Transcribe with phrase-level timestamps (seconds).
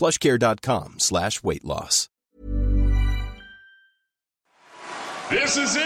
[0.00, 2.08] plushcare.com slash weight loss.
[5.28, 5.82] This is it.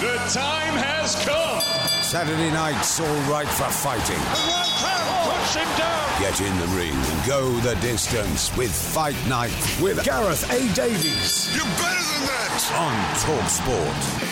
[0.00, 1.60] The time has come.
[2.02, 4.18] Saturday night's all right for fighting.
[4.18, 6.20] Push him down.
[6.20, 10.74] Get in the ring and go the distance with Fight Night with Gareth A.
[10.74, 12.60] Davies You're better than that.
[12.76, 14.31] on Talk Sport.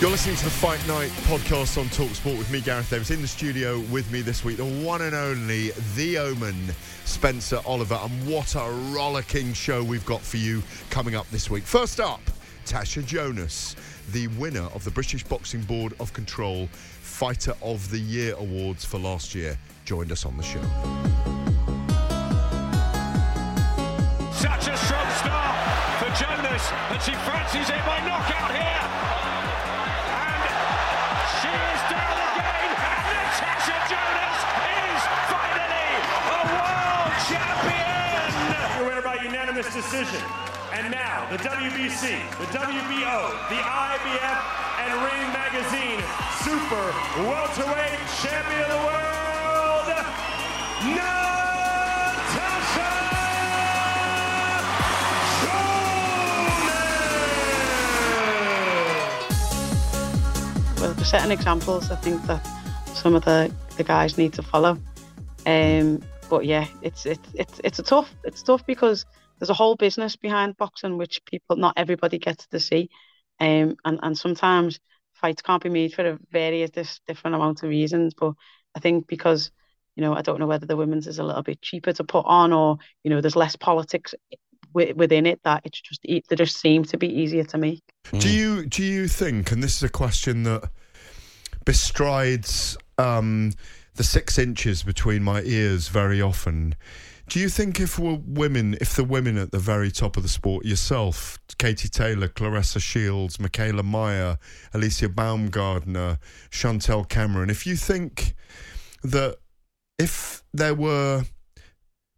[0.00, 3.10] You're listening to the Fight Night podcast on Talksport with me, Gareth Davies.
[3.10, 6.56] In the studio with me this week, the one and only, the Omen,
[7.04, 7.98] Spencer Oliver.
[8.02, 11.64] And what a rollicking show we've got for you coming up this week.
[11.64, 12.22] First up,
[12.64, 13.76] Tasha Jonas,
[14.12, 18.96] the winner of the British Boxing Board of Control Fighter of the Year Awards for
[18.96, 20.62] last year, joined us on the show.
[24.32, 28.99] Such a strong start for Jonas, and she fancies it by knockout here.
[39.50, 40.22] Unanimous decision.
[40.72, 44.42] And now the WBC, the WBO, the IBF,
[44.78, 46.00] and Ring Magazine
[46.44, 49.88] Super Welterweight Champion of the World,
[50.94, 51.30] Natasha
[55.42, 55.90] Jonas.
[60.80, 61.90] well, we're setting examples.
[61.90, 62.46] I think that
[62.94, 64.78] some of the, the guys need to follow.
[65.46, 69.04] Um, but yeah, it's it's it's it's a tough it's tough because
[69.40, 72.90] there's a whole business behind boxing which people not everybody gets to see,
[73.40, 74.78] um, and and sometimes
[75.14, 78.14] fights can't be made for a various dis- different amount of reasons.
[78.14, 78.34] But
[78.74, 79.50] I think because
[79.96, 82.26] you know I don't know whether the women's is a little bit cheaper to put
[82.26, 84.14] on or you know there's less politics
[84.72, 87.82] within it that it's just e- they just seem to be easier to make.
[88.18, 90.70] Do you do you think, and this is a question that
[91.64, 93.52] bestrides um,
[93.94, 96.74] the six inches between my ears very often?
[97.30, 100.28] Do you think if we're women, if the women at the very top of the
[100.28, 104.36] sport, yourself, Katie Taylor, Claressa Shields, Mikaela Mayer,
[104.74, 106.18] Alycia Baumgardner,
[106.50, 108.34] Chantel Cameron, if you think
[109.04, 109.36] that
[109.96, 111.22] if there were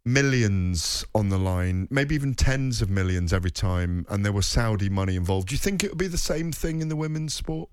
[0.03, 4.89] millions on the line, maybe even tens of millions every time, and there was Saudi
[4.89, 7.69] money involved, do you think it would be the same thing in the women's sport?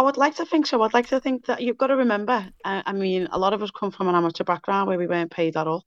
[0.00, 0.80] I would like to think so.
[0.80, 2.48] I'd like to think that you've got to remember.
[2.64, 5.30] Uh, I mean, a lot of us come from an amateur background where we weren't
[5.30, 5.84] paid at all.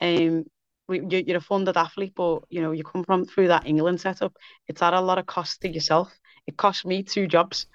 [0.00, 0.46] Um,
[0.88, 4.00] we, you, you're a funded athlete, but you know you come from through that England
[4.00, 4.32] setup.
[4.68, 6.10] It's at a lot of cost to yourself.
[6.46, 7.66] It cost me two jobs,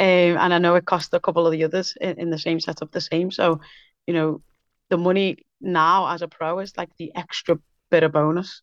[0.00, 2.58] um, and I know it cost a couple of the others in, in the same
[2.58, 3.30] setup the same.
[3.30, 3.60] So,
[4.08, 4.42] you know,
[4.88, 7.56] the money now as a pro is like the extra
[7.88, 8.62] bit of bonus.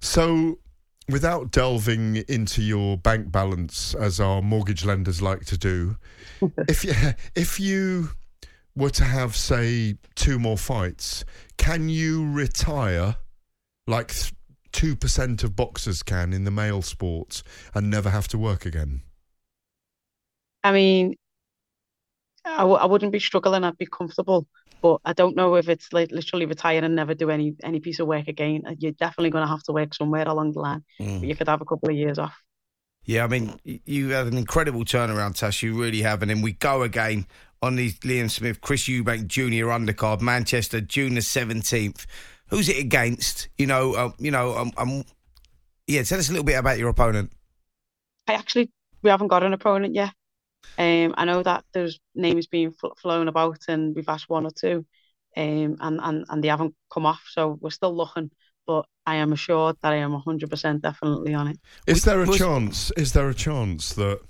[0.00, 0.58] So,
[1.08, 5.96] without delving into your bank balance, as our mortgage lenders like to do,
[6.68, 6.92] if you
[7.34, 8.10] if you
[8.76, 11.24] were to have, say, two more fights,
[11.56, 13.16] can you retire
[13.86, 14.14] like
[14.72, 17.42] two percent of boxers can in the male sports
[17.74, 19.02] and never have to work again?
[20.62, 21.14] I mean,
[22.44, 23.64] I w- I wouldn't be struggling.
[23.64, 24.46] I'd be comfortable.
[24.80, 27.98] But I don't know if it's like literally retire and never do any any piece
[27.98, 28.62] of work again.
[28.66, 30.84] Uh, You're definitely going to have to work somewhere along the line.
[30.98, 32.36] But you could have a couple of years off.
[33.04, 35.62] Yeah, I mean, you had an incredible turnaround, Tash.
[35.62, 36.20] You really have.
[36.20, 37.26] And then we go again
[37.62, 39.68] on the Liam Smith, Chris Eubank Jr.
[39.68, 42.04] undercard, Manchester, June the 17th.
[42.48, 43.48] Who's it against?
[43.56, 45.04] You know, uh, you know, um, um,
[45.86, 47.32] yeah, tell us a little bit about your opponent.
[48.26, 48.70] I actually
[49.02, 50.12] we haven't got an opponent yet.
[50.78, 54.50] Um, I know that there's names being fl- flown about, and we've asked one or
[54.50, 54.86] two,
[55.36, 57.24] um, and and and they haven't come off.
[57.28, 58.30] So we're still looking.
[58.66, 61.58] But I am assured that I am 100% definitely on it.
[61.86, 62.90] Is there a was- chance?
[62.98, 64.20] Is there a chance that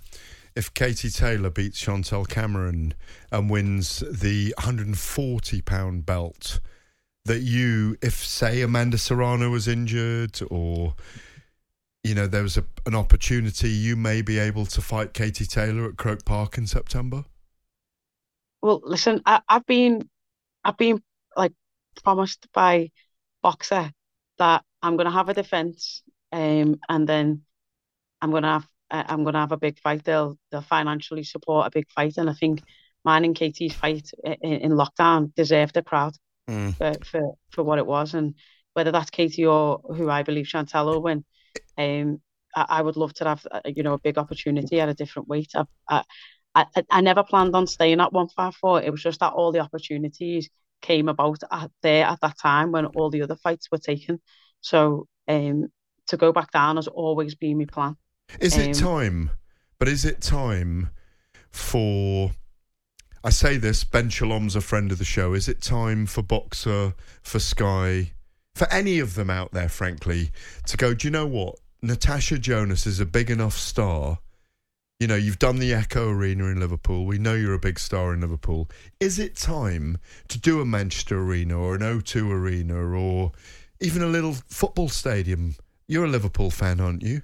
[0.54, 2.94] if Katie Taylor beats Chantel Cameron
[3.32, 6.60] and wins the 140 pound belt,
[7.24, 10.94] that you, if say Amanda Serrano was injured or
[12.08, 15.88] you know there was a, an opportunity, you may be able to fight Katie Taylor
[15.88, 17.24] at Croke Park in September.
[18.62, 20.08] Well, listen, I, I've been,
[20.64, 21.02] I've been
[21.36, 21.52] like
[22.02, 22.90] promised by
[23.44, 23.92] Boxxer
[24.38, 26.02] that I'm going to have a defense,
[26.32, 27.42] um, and then
[28.20, 30.04] I'm going to have uh, I'm going to have a big fight.
[30.04, 32.62] They'll they'll financially support a big fight, and I think
[33.04, 36.14] mine and Katie's fight in, in lockdown deserved a crowd
[36.48, 36.74] Mm.
[36.76, 38.34] for, for for what it was, and
[38.72, 41.24] whether that's Katie or who I believe Chantel will win.
[41.76, 42.20] Um,
[42.54, 45.28] I, I would love to have uh, you know a big opportunity at a different
[45.28, 45.52] weight.
[45.54, 46.02] I, I
[46.54, 48.82] I I never planned on staying at one five four.
[48.82, 50.48] It was just that all the opportunities
[50.80, 54.20] came about at there at that time when all the other fights were taken.
[54.60, 55.68] So um,
[56.08, 57.96] to go back down has always been my plan.
[58.40, 59.30] Is it Um, time?
[59.78, 60.90] But is it time
[61.50, 62.32] for?
[63.24, 63.84] I say this.
[63.84, 65.34] Ben Shalom's a friend of the show.
[65.34, 68.12] Is it time for Boxxer, for Sky,
[68.58, 70.30] for any of them out there, frankly,
[70.66, 70.92] to go?
[70.92, 71.60] Do you know what?
[71.80, 74.18] Natasha Jonas is a big enough star.
[74.98, 77.06] You know, you've done the Echo Arena in Liverpool.
[77.06, 78.68] We know you're a big star in Liverpool.
[78.98, 83.30] Is it time to do a Manchester Arena or an O2 Arena or
[83.78, 85.54] even a little football stadium?
[85.86, 87.22] You're a Liverpool fan, aren't you?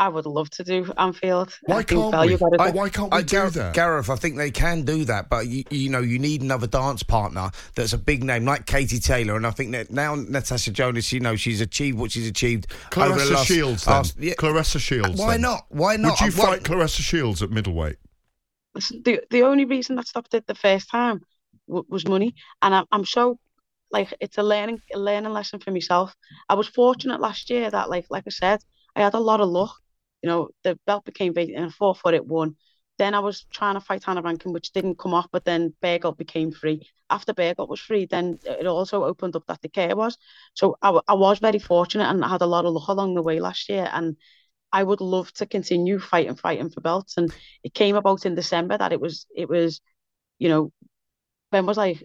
[0.00, 1.58] I would love to do Anfield.
[1.62, 2.36] Why can't we?
[2.36, 2.60] got.
[2.60, 3.74] I- why can't we do Gareth, that?
[3.74, 7.02] Gareth, I think they can do that, but you, you know, you need another dance
[7.02, 11.12] partner that's a big name like Katie Taylor, and I think that now Natasha Jonas,
[11.12, 12.66] you know, she's achieved what she's achieved.
[12.96, 13.94] over the Claressa last- Shields, then.
[13.94, 14.34] last- yeah.
[14.34, 15.18] Claressa Shields.
[15.18, 15.40] Why then.
[15.40, 15.66] not?
[15.68, 16.20] Why not?
[16.20, 17.96] Would you why- fight Claressa Shields at middleweight?
[18.74, 21.22] The the only reason I stopped it the first time
[21.66, 23.40] w- was money, and I'm I'm so
[23.90, 26.14] like it's a learning a learning lesson for myself.
[26.48, 28.60] I was fortunate last year that like like I said,
[28.94, 29.74] I had a lot of luck.
[30.22, 32.56] You know, the belt became vacant and I fought for it won.
[32.98, 36.12] Then I was trying to fight Hannah Rankin, which didn't come off, but then Bagel
[36.12, 36.88] became free.
[37.08, 40.18] After Bagel was free, then it also opened up that the care was.
[40.54, 43.22] So I, I was very fortunate and I had a lot of luck along the
[43.22, 43.88] way last year.
[43.92, 44.16] And
[44.72, 47.16] I would love to continue fighting, fighting for belts.
[47.18, 47.32] And
[47.64, 49.80] it came about in December that it was, it was,
[50.38, 50.72] you know,
[51.52, 52.04] Ben was like,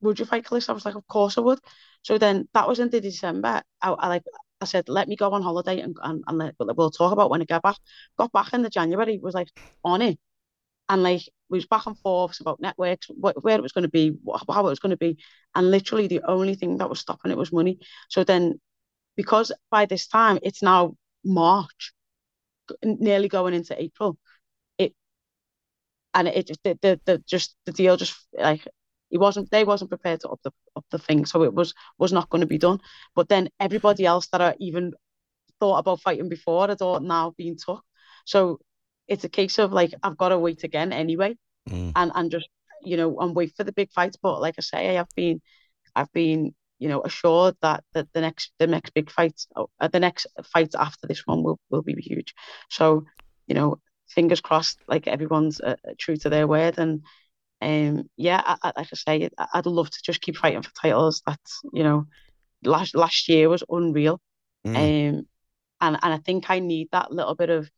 [0.00, 1.58] "Would you fight Calista?" I was like, "Of course I would."
[2.02, 3.62] So then that was into December.
[3.80, 4.24] I, I like,
[4.62, 7.42] I said, "Let me go on holiday and and, and let, we'll talk about when
[7.42, 7.76] I get back."
[8.18, 9.48] Got back in the January, was like
[9.84, 10.18] on it,
[10.88, 13.90] and like we was back and forth about networks, wh- where it was going to
[13.90, 15.18] be, wh- how it was going to be,
[15.54, 17.78] and literally the only thing that was stopping it was money.
[18.08, 18.60] So then,
[19.16, 21.92] because by this time it's now March,
[22.84, 24.18] nearly going into April,
[24.78, 24.94] it
[26.14, 28.66] and it just the, the, the just the deal just like
[29.12, 32.12] he wasn't they wasn't prepared to up the up the thing, so it was was
[32.12, 32.80] not going to be done.
[33.14, 34.94] But then everybody else that I even
[35.60, 37.84] thought about fighting before had all now been took.
[38.24, 38.58] So
[39.06, 41.36] it's a case of like I've got to wait again anyway,
[41.68, 41.92] Mm.
[41.94, 42.48] and and just
[42.82, 44.16] you know and wait for the big fights.
[44.20, 45.40] But like I say, I have been
[45.94, 50.00] I've been you know assured that that the next the next big fight uh, the
[50.00, 52.34] next fight after this one will will be huge.
[52.70, 53.04] So
[53.46, 53.78] you know
[54.08, 57.02] fingers crossed, like everyone's uh, true to their word and.
[57.62, 61.22] Um, yeah, I, I, like I say, I'd love to just keep fighting for titles.
[61.24, 62.06] That's you know,
[62.64, 64.20] last last year was unreal.
[64.66, 64.76] Mm.
[64.76, 65.26] Um,
[65.80, 67.70] and and I think I need that little bit of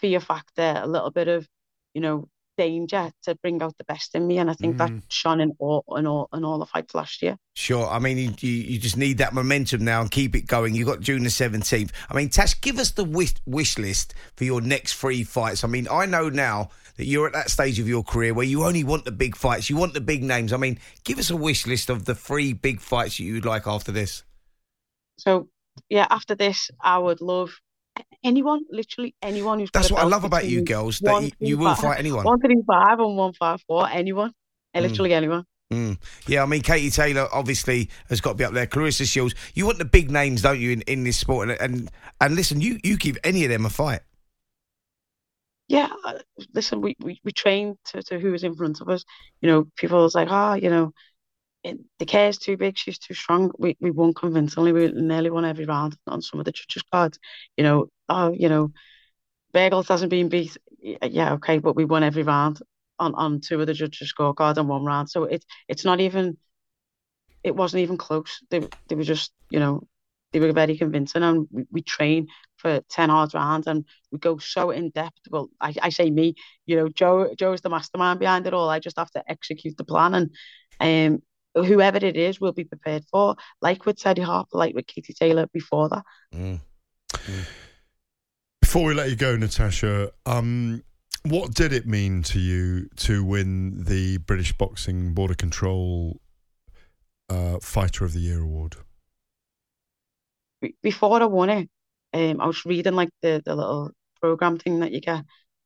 [0.00, 1.46] fear factor, a little bit of,
[1.94, 4.38] you know, danger to bring out the best in me.
[4.38, 5.02] And I think that mm.
[5.08, 7.36] shone in all in all in all the fights last year.
[7.54, 7.88] Sure.
[7.88, 10.74] I mean, you, you, you just need that momentum now and keep it going.
[10.74, 11.90] You've got June the 17th.
[12.10, 15.64] I mean, Tash, give us the wish, wish list for your next three fights.
[15.64, 18.64] I mean, I know now that you're at that stage of your career where you
[18.64, 20.52] only want the big fights, you want the big names.
[20.52, 23.66] I mean, give us a wish list of the three big fights that you'd like
[23.66, 24.22] after this.
[25.18, 25.48] So
[25.88, 27.50] yeah, after this, I would love
[28.26, 29.70] anyone, literally anyone who's.
[29.72, 32.24] That's what I love about you girls, that you, you will fight anyone.
[32.24, 33.88] One three five and one five four.
[33.88, 34.32] Anyone,
[34.74, 35.44] Uh, literally anyone.
[35.72, 35.98] Mm.
[36.26, 38.66] Yeah, I mean, Katie Taylor obviously has got to be up there.
[38.66, 39.34] Claressa Shields.
[39.54, 41.48] You want the big names, don't you, in, in this sport?
[41.48, 41.90] And, and
[42.20, 44.02] and listen, you you give any of them a fight.
[45.68, 46.18] yeah, uh,
[46.54, 49.04] listen, we, we, we train to, to who is in front of us.
[49.40, 50.92] You know, people was like, ah, you know,
[51.66, 53.50] it, the is too big, she's too strong.
[53.58, 54.72] We we won convincingly.
[54.72, 57.18] We nearly won every round on some of the judges' cards.
[57.56, 58.72] You know, oh, you know,
[59.54, 60.56] Bagels hasn't been beat.
[60.80, 62.60] Yeah, okay, but we won every round
[62.98, 65.10] on, on two of the judges' scorecard and one round.
[65.10, 66.36] So it it's not even.
[67.42, 68.42] It wasn't even close.
[68.50, 69.86] They they were just you know
[70.32, 74.38] they were very convincing, and we, we train for ten hard rounds, and we go
[74.38, 75.20] so in depth.
[75.30, 76.34] Well, I, I say me,
[76.66, 78.68] you know, Joe Joe is the mastermind behind it all.
[78.68, 80.14] I just have to execute the plan,
[80.80, 81.22] and um,
[81.64, 83.36] whoever it is, will be prepared for.
[83.60, 86.04] Like with Terri Harper, like with Katie Taylor before that.
[86.34, 86.60] Mm.
[88.60, 90.82] Before we let you go, Natasha, um,
[91.22, 96.20] What did it mean to you to win the British Boxing Board of Control
[97.28, 98.76] uh, Fighter of the Year award?
[100.82, 101.68] Before I won it,
[102.12, 105.24] um, I was reading like the, the little program thing that you get,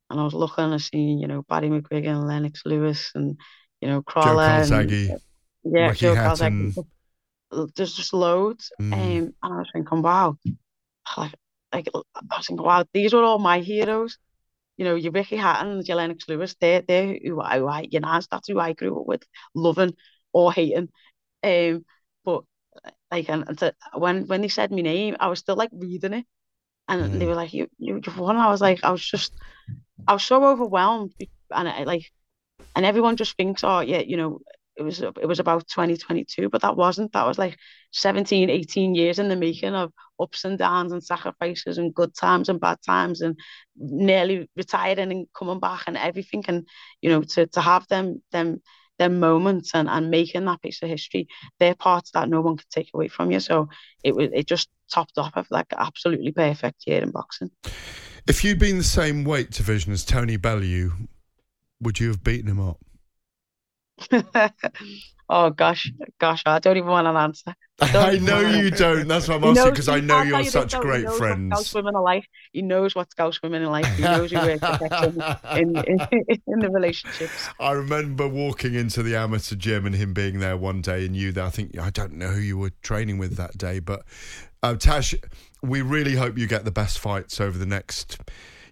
[0.09, 3.39] and I was looking and I seen you know Barry McGuigan, Lennox Lewis, and
[3.81, 5.21] you know Crawler, Joe Calzaghe, and,
[5.65, 6.73] yeah, Ricky Joe Hatton.
[6.73, 6.85] Calzaghe.
[7.77, 8.93] There's just loads, Mm.
[8.93, 10.37] um, and I was thinking, wow,
[11.17, 11.35] like,
[11.73, 14.19] like I was thinking, wow, these were all my heroes.
[14.77, 18.01] You know, your Ricky Hatton, your Lennox Lewis, they're, they're who I, who I, you
[18.01, 19.25] know, that's who I grew up with,
[19.55, 19.95] loving
[20.33, 20.91] or hating.
[21.45, 21.85] Um,
[22.25, 22.45] but
[23.11, 26.15] like, and, and to, when when they said my name, I was still like reading
[26.15, 26.27] it,
[26.89, 27.29] and they Mm.
[27.29, 29.33] were like, "You, you, you've won." I was like, I was just,
[30.07, 31.15] I was so overwhelmed,
[31.51, 32.11] and I like,
[32.77, 34.41] and everyone just thinks, oh yeah, you know,
[34.77, 37.13] it was it was about 2022, but that wasn't.
[37.13, 37.59] That was like
[37.93, 42.49] 17, 18 years in the making of ups and downs and sacrifices and good times
[42.49, 43.39] and bad times and
[43.77, 46.45] nearly retiring and coming back and everything.
[46.49, 46.67] And
[47.03, 48.63] you know, to to have them them
[48.99, 51.27] them moments and, and making that piece of history,
[51.59, 53.41] they're parts that no one can take away from you.
[53.41, 53.69] So
[54.05, 57.51] it was it just topped off of like absolutely perfect year in boxing.
[58.27, 60.93] If you'd been the same weight division as Tony Bellew,
[61.81, 62.79] would you have beaten him up?
[65.29, 67.55] oh gosh, gosh, I don't even want an answer.
[67.81, 68.71] I know you answer.
[68.71, 69.09] don't.
[69.09, 71.55] That's what I'm asking because I know you're such great knows What friends.
[71.55, 72.29] Scouse women are like.
[72.53, 73.87] He knows what Scouse women are like.
[73.87, 75.23] He knows who works protection
[75.57, 77.49] in, in in the relationships.
[77.59, 81.33] I remember walking into the amateur gym and him being there one day and you
[81.33, 81.45] there.
[81.45, 84.05] I think I don't know who you were training with that day, but
[84.63, 85.15] uh, Tash,
[85.63, 88.19] we really hope you get the best fights over the next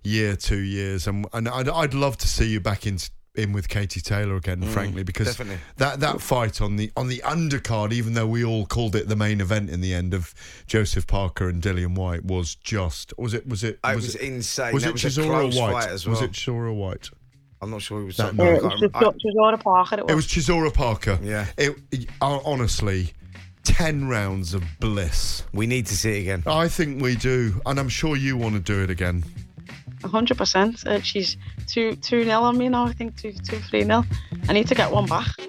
[0.02, 2.98] year, two years, and and I'd, I'd love to see you back in
[3.38, 5.58] in with Katie Taylor again, frankly, because definitely.
[5.76, 9.16] that that fight on the on the undercard, even though we all called it the
[9.16, 10.34] main event in the end of
[10.66, 14.20] Joseph Parker and Dillian Whyte, was just was it was it It was, was it
[14.22, 14.74] insane.
[14.74, 17.10] was That it was a Chisora Whyte fight as was it Chisora Whyte?
[17.60, 18.42] I'm not sure who was That that.
[18.42, 18.44] night.
[18.44, 19.96] I it was can't- just I- it was Laura Parker.
[19.98, 20.12] It was.
[20.12, 21.18] It was Chisora Parker.
[21.22, 21.46] Yeah.
[21.56, 23.12] It, it- uh, honestly,
[23.64, 25.42] ten rounds of bliss.
[25.52, 26.42] we need to see it again.
[26.46, 29.24] I think we do, and I'm sure you want to do it again.
[30.04, 30.86] Hundred percent.
[30.86, 31.36] Uh, she's
[31.66, 32.84] two two nil on me now.
[32.84, 34.04] I think two two three nil.
[34.48, 35.47] I need to get one back.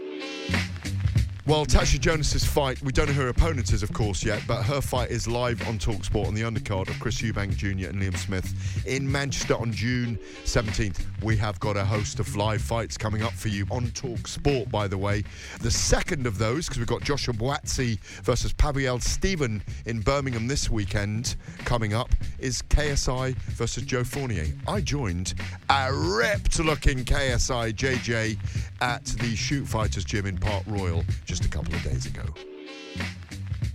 [1.49, 4.61] Well, Tasha Jonas's fight, we don't know who her opponent is, of course, yet, but
[4.61, 7.89] her fight is live on Talksport on the undercard of Chris Eubank Jr.
[7.89, 11.03] and Liam Smith in Manchester on June 17th.
[11.23, 14.87] We have got a host of live fights coming up for you on Talksport, by
[14.87, 15.23] the way.
[15.61, 20.69] The second of those, because we've got Joshua Buatsi versus Pawel Stepien in Birmingham this
[20.69, 24.45] weekend coming up, is KSI versus Joe Fournier.
[24.67, 25.33] I joined
[25.71, 28.37] a ripped looking KSI JJ
[28.81, 32.23] at the Shoot Fighters gym in Park Royal just a couple of days ago.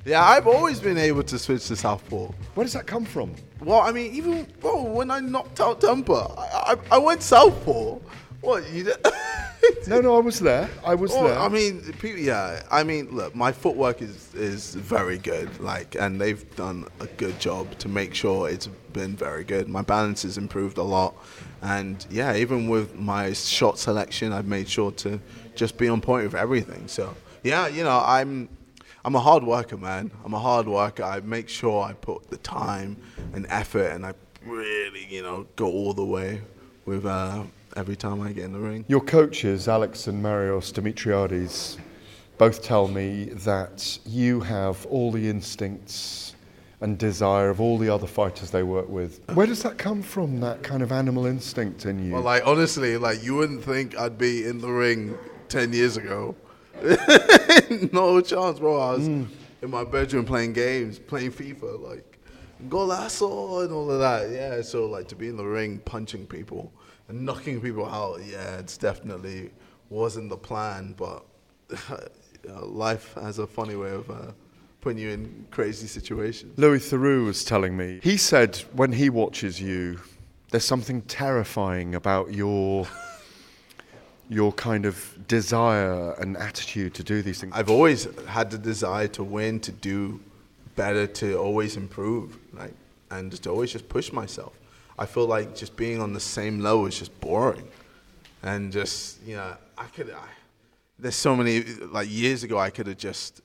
[0.04, 2.30] Yeah, I've always been able to switch to southpaw.
[2.54, 3.34] Where does that come from?
[3.60, 7.98] Well, I mean, even well, when I knocked out Temperrr, I, I, I went southpaw.
[8.40, 8.92] What you?
[9.86, 10.68] No, no, I was there.
[10.84, 11.38] I was Well, there.
[11.38, 12.62] I mean, people, yeah.
[12.70, 15.48] I mean, look, my footwork is is very good.
[15.60, 19.68] Like, and they've done a good job to make sure it's been very good.
[19.68, 21.14] My balance has improved a lot,
[21.62, 25.18] and yeah, even with my shot selection, I've made sure to
[25.54, 26.86] just be on point with everything.
[26.86, 28.48] So yeah, you know, I'm
[29.04, 30.10] I'm a hard worker, man.
[30.24, 31.04] I'm a hard worker.
[31.04, 32.96] I make sure I put the time
[33.34, 36.40] and effort, and I really, you know, go all the way
[36.86, 37.44] with uh,
[37.76, 38.84] every time I get in the ring.
[38.88, 41.76] Your coaches, Alex and Marios Dimitriades,
[42.38, 46.34] both tell me that you have all the instincts
[46.80, 49.20] and desire of all the other fighters they work with.
[49.34, 52.14] Where does that come from, that kind of animal instinct in you?
[52.14, 55.16] Well, like honestly, like you wouldn't think I'd be in the ring
[55.48, 56.36] ten years ago.
[57.92, 58.80] no chance, bro.
[58.80, 59.30] I was in
[59.62, 62.18] my bedroom playing games, playing FIFA, like
[62.68, 64.30] golazo and all of that.
[64.30, 66.72] Yeah, so like to be in the ring, punching people
[67.08, 68.20] and knocking people out.
[68.24, 69.50] Yeah, it's definitely
[69.90, 71.24] wasn't the plan, but
[72.46, 74.32] know, life has a funny way of uh,
[74.80, 76.58] putting you in crazy situations.
[76.58, 78.00] Louis Theroux was telling me.
[78.02, 80.00] He said when he watches you,
[80.50, 82.86] there's something terrifying about your
[84.28, 87.52] your kind of desire and attitude to do these things.
[87.54, 90.20] I've always had the desire to win, to do
[90.76, 92.72] better, to always improve, like,
[93.10, 94.52] and just to always just push myself.
[94.98, 97.68] I feel like just being on the same level is just boring,
[98.42, 100.10] and just you know, I could.
[100.10, 100.28] I,
[100.98, 103.42] there's so many like years ago I could have just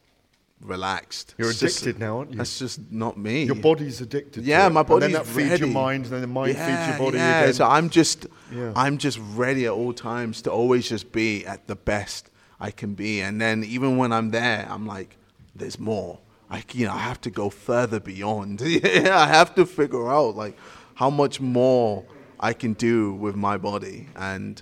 [0.62, 1.36] relaxed.
[1.38, 2.38] You're It's just- addicted now, aren't you?
[2.38, 3.44] That's just not me.
[3.44, 4.44] Your body's addicted.
[4.44, 5.06] Yeah, my body.
[5.06, 7.42] And then that feeds your mind, and then the mind feeds your body yeah.
[7.42, 7.54] again.
[7.54, 8.74] So I'm just, Yeah.
[8.76, 12.94] I'm just ready at all times to always just be at the best I can
[12.94, 13.22] be.
[13.22, 15.18] And then even when I'm there, I'm like,
[15.56, 16.20] there's more.
[16.52, 18.62] I, you know, I have to go further beyond.
[18.66, 20.58] yeah, I have to figure out like
[20.96, 22.06] how much more
[22.40, 24.62] I can do with my body and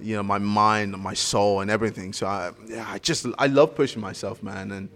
[0.00, 2.12] you know my mind and my soul and everything.
[2.12, 4.70] So I, yeah, I just I love pushing myself, man.
[4.72, 4.88] And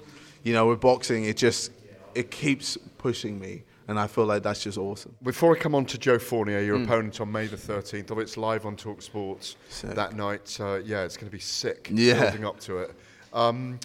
[0.48, 1.70] you know, with boxing, it just
[2.14, 5.14] it keeps pushing me, and I feel like that's just awesome.
[5.22, 6.66] Before I come on to Joe Fournier, Mm.
[6.66, 9.94] your opponent on May the 13th, oh, it's live on Talk Sports Sick.
[9.94, 10.56] that night.
[10.60, 12.22] Uh, yeah, it's going to be sick Yeah.
[12.22, 12.94] building up to it.
[13.32, 13.78] Um,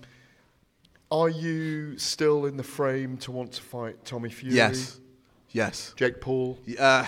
[1.12, 4.56] are you still in the frame to want to fight Tommy Fury?
[4.56, 5.00] Yes,
[5.52, 5.94] yes.
[5.96, 6.58] Jake Paul?
[6.80, 7.06] Uh,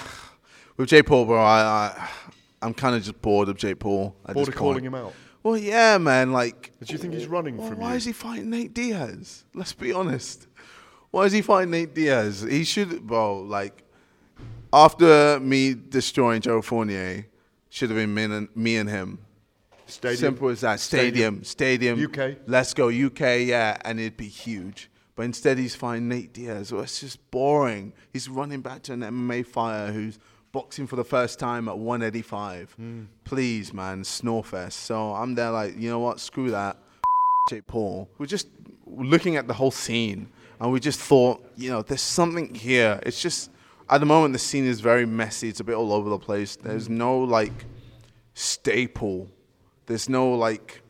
[0.77, 2.09] with Jake Paul, bro, I, I
[2.61, 4.15] I'm kind of just bored of Jake Paul.
[4.27, 5.13] At Bored this of calling him out?
[5.45, 6.31] Well, yeah, man.
[6.31, 7.97] Like, Do you think he's running well, from why you?
[7.97, 9.43] is he fighting Nate Diaz?
[9.53, 10.47] Let's be honest.
[11.11, 12.41] Why is he fighting Nate Diaz?
[12.41, 13.41] He should, bro.
[13.41, 13.83] Like,
[14.73, 17.27] after me destroying Joe Fournier,
[17.69, 19.19] should have been me and, me and him.
[19.85, 20.19] Stadium?
[20.19, 20.79] Simple as that.
[20.79, 22.03] Stadium, stadium.
[22.03, 22.37] UK?
[22.47, 24.89] Let's go UK, yeah, and it'd be huge.
[25.15, 26.71] But instead, he's fighting Nate Diaz.
[26.71, 27.93] Well, it's just boring.
[28.11, 30.17] He's running back to an MMA fighter who's
[30.55, 32.71] boxing for the first time at 185.
[32.77, 33.03] Hmm.
[33.25, 34.71] Please, man, Snorefest.
[34.71, 36.21] So I'm there like, you know what?
[36.21, 36.77] Screw that.
[37.49, 38.09] Jake Paul.
[38.17, 38.47] We're just
[38.87, 40.29] looking at the whole scene,
[40.61, 43.01] and we just thought, you know, there's something here.
[43.03, 43.51] It's just
[43.89, 45.49] at the moment the scene is very messy.
[45.49, 46.55] It's a bit all over the place.
[46.55, 47.65] There's no like
[48.33, 49.29] staple.
[49.87, 50.81] There's no like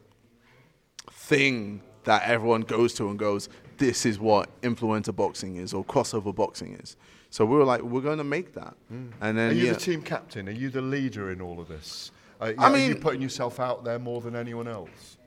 [1.12, 6.34] thing that everyone goes to and goes, this is what influencer boxing is or crossover
[6.34, 6.96] boxing is.
[7.30, 8.76] So we were like, we're going to make that.
[8.90, 10.48] And then Are you yeah, the team captain?
[10.48, 12.12] Are you the leader in all of this?
[12.42, 15.18] Uh, yeah, I are you mean- putting yourself out there more than anyone else?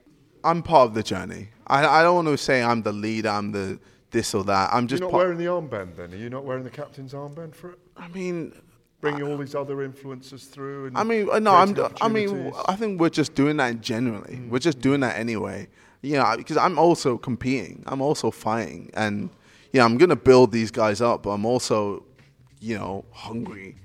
[0.43, 1.49] I'm part of the journey.
[1.67, 3.77] I, I don't want to say I'm the leader, I'm the
[4.11, 4.73] this or that.
[4.73, 6.13] I'm just You're not part- wearing the armband then?
[6.13, 7.79] Are you not wearing the captain's armband for it?
[7.97, 8.53] I mean,
[9.01, 10.87] Bringing all these other influences through?
[10.87, 11.73] And I mean, uh, no, I'm.
[12.01, 12.51] I mean.
[12.67, 14.35] I think we're just doing that generally.
[14.35, 14.49] Mm.
[14.49, 15.69] We're just doing that anyway.
[16.01, 17.83] You know, because I'm also competing.
[17.87, 19.29] I'm also fighting, and
[19.71, 21.23] yeah, I'm gonna build these guys up.
[21.23, 22.03] But I'm also,
[22.59, 23.75] you know, hungry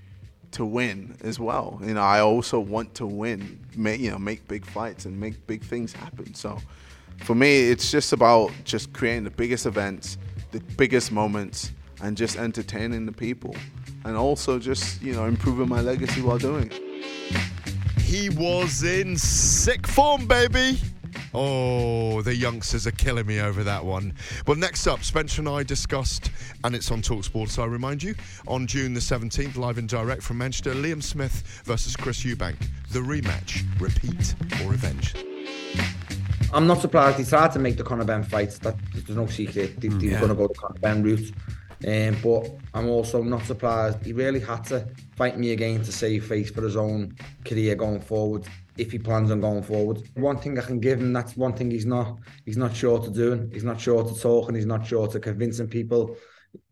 [0.53, 1.81] to win as well.
[1.85, 3.61] You know, I also want to win.
[3.77, 6.35] Make you know, make big fights and make big things happen.
[6.35, 6.59] So,
[7.25, 10.17] for me, it's just about just creating the biggest events,
[10.53, 13.55] the biggest moments, and just entertaining the people,
[14.05, 16.81] and also just you know improving my legacy while doing it.
[18.01, 20.79] He was in sick form, baby.
[21.33, 24.15] Oh, the youngsters are killing me over that one.
[24.47, 26.31] Well, next up, Spencer and I discussed,
[26.63, 28.15] and it's on Talksport, so I remind you,
[28.47, 32.57] on June the 17th, live and direct from Manchester, Liam Smith versus Chris Eubank.
[32.91, 35.15] The rematch, repeat or revenge.
[36.53, 38.51] I'm not surprised he tried to make the Conor Benn fight.
[38.63, 39.83] That there's no secret.
[39.83, 41.33] He, he was going to go the Conor Benn route.
[41.87, 44.05] Um, but I'm also not surprised.
[44.05, 48.01] He really had to fight me again to save face for his own career going
[48.01, 48.47] forward.
[48.77, 51.71] If he plans on going forward, one thing I can give him that's one thing
[51.71, 53.51] he's not he's not sure to doing.
[53.53, 54.55] He's not sure to talking.
[54.55, 56.17] He's not sure to convincing people.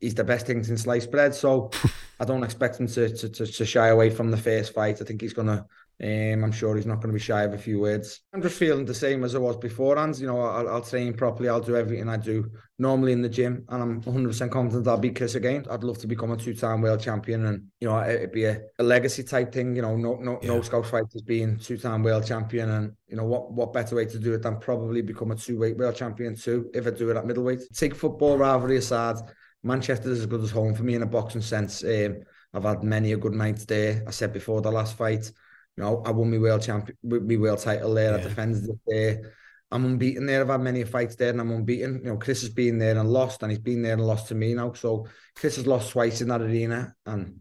[0.01, 1.35] He's the best thing since sliced bread.
[1.35, 1.71] So
[2.21, 5.01] I don't expect him to, to, to, to shy away from the first fight.
[5.01, 5.67] I think he's gonna.
[6.03, 8.21] Um, I'm sure he's not going to be shy of a few words.
[8.33, 10.19] I'm just feeling the same as I was beforehand.
[10.19, 11.49] You know, I'll, I'll train properly.
[11.49, 15.17] I'll do everything I do normally in the gym, and I'm 100% confident I'll beat
[15.17, 15.65] Chris again.
[15.71, 18.61] I'd love to become a two-time world champion, and you know, it- it'd be a,
[18.79, 19.77] a legacy type thing.
[19.77, 23.53] You know, no no no scout fighters being two-time world champion, and you know what
[23.53, 26.87] what better way to do it than probably become a two-weight world champion too, if
[26.87, 27.63] I do it at middleweight.
[27.75, 29.17] Take football rivalry aside,
[29.63, 31.85] Manchester is as good as home for me in a boxing sense.
[31.85, 32.23] Um,
[32.55, 34.03] I've had many a good nights there.
[34.07, 35.31] I said before the last fight,
[35.77, 38.15] you know, I won my world champion, my world title there.
[38.15, 39.33] I defended it there.
[39.71, 40.43] I'm unbeaten there.
[40.43, 42.01] I've had many fights there, and I'm unbeaten.
[42.05, 44.35] You know, Chris has been there and lost, and he's been there and lost to
[44.35, 44.75] me now.
[44.75, 47.41] So Chris has lost twice in that arena, and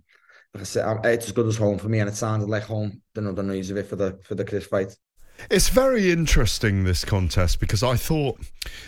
[0.54, 3.02] like I said, it's as good as home for me, and it sounded like home.
[3.14, 4.96] The other news of it for the for the Chris fight.
[5.50, 8.40] It's very interesting, this contest, because I thought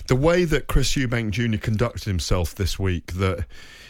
[0.08, 1.58] the way that Chris Eubank Jr.
[1.58, 3.46] conducted himself this week, that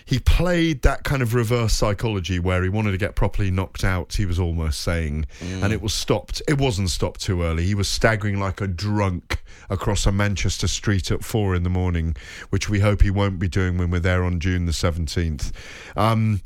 [0.06, 4.14] he played that kind of reverse psychology where he wanted to get properly knocked out,
[4.14, 5.26] he was almost saying,
[5.64, 6.42] and it was stopped.
[6.48, 7.66] It wasn't stopped too early.
[7.66, 12.16] He was staggering like a drunk across a Manchester street at four in the morning,
[12.50, 15.52] which we hope he won't be doing when we're there on June the 17th.
[15.96, 16.42] Um,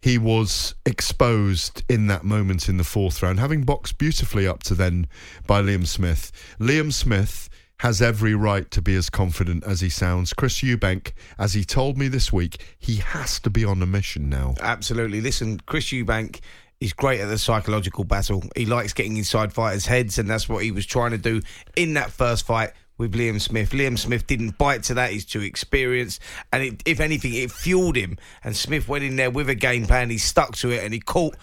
[0.00, 4.74] he was exposed in that moment in the fourth round, having boxed beautifully up to
[4.74, 5.06] then
[5.46, 6.32] by Liam Smith.
[6.58, 7.48] Liam Smith
[7.82, 10.32] has every right to be as confident as he sounds.
[10.32, 14.28] Chris Eubank, as he told me this week, he has to be on a mission
[14.28, 14.54] now.
[14.60, 15.20] Absolutely.
[15.20, 16.38] Listen, Chris Eubank
[16.78, 18.44] is great at the psychological battle.
[18.54, 21.42] He likes getting inside fighters' heads, and that's what he was trying to do
[21.74, 23.70] in that first fight with Liam Smith.
[23.70, 25.10] Liam Smith didn't bite to that.
[25.10, 26.22] He's too experienced.
[26.52, 28.16] And it, if anything, it fueled him.
[28.44, 30.08] And Smith went in there with a game plan.
[30.08, 31.34] He stuck to it and he caught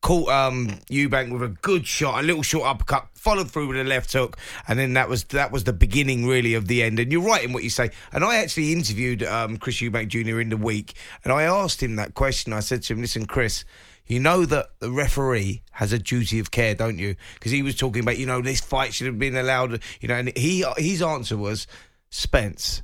[0.00, 3.84] caught um, Eubank with a good shot, a little short uppercut, followed through with a
[3.84, 6.98] left hook, and then that was that was the beginning really of the end.
[6.98, 7.90] And you're right in what you say.
[8.12, 10.40] And I actually interviewed um, Chris Eubank Jr.
[10.40, 12.52] in the week, and I asked him that question.
[12.52, 13.64] I said to him, "Listen, Chris."
[14.06, 17.14] You know that the referee has a duty of care, don't you?
[17.34, 19.82] Because he was talking about, you know, this fight should have been allowed.
[20.00, 21.66] You know, and he his answer was,
[22.08, 22.82] Spence,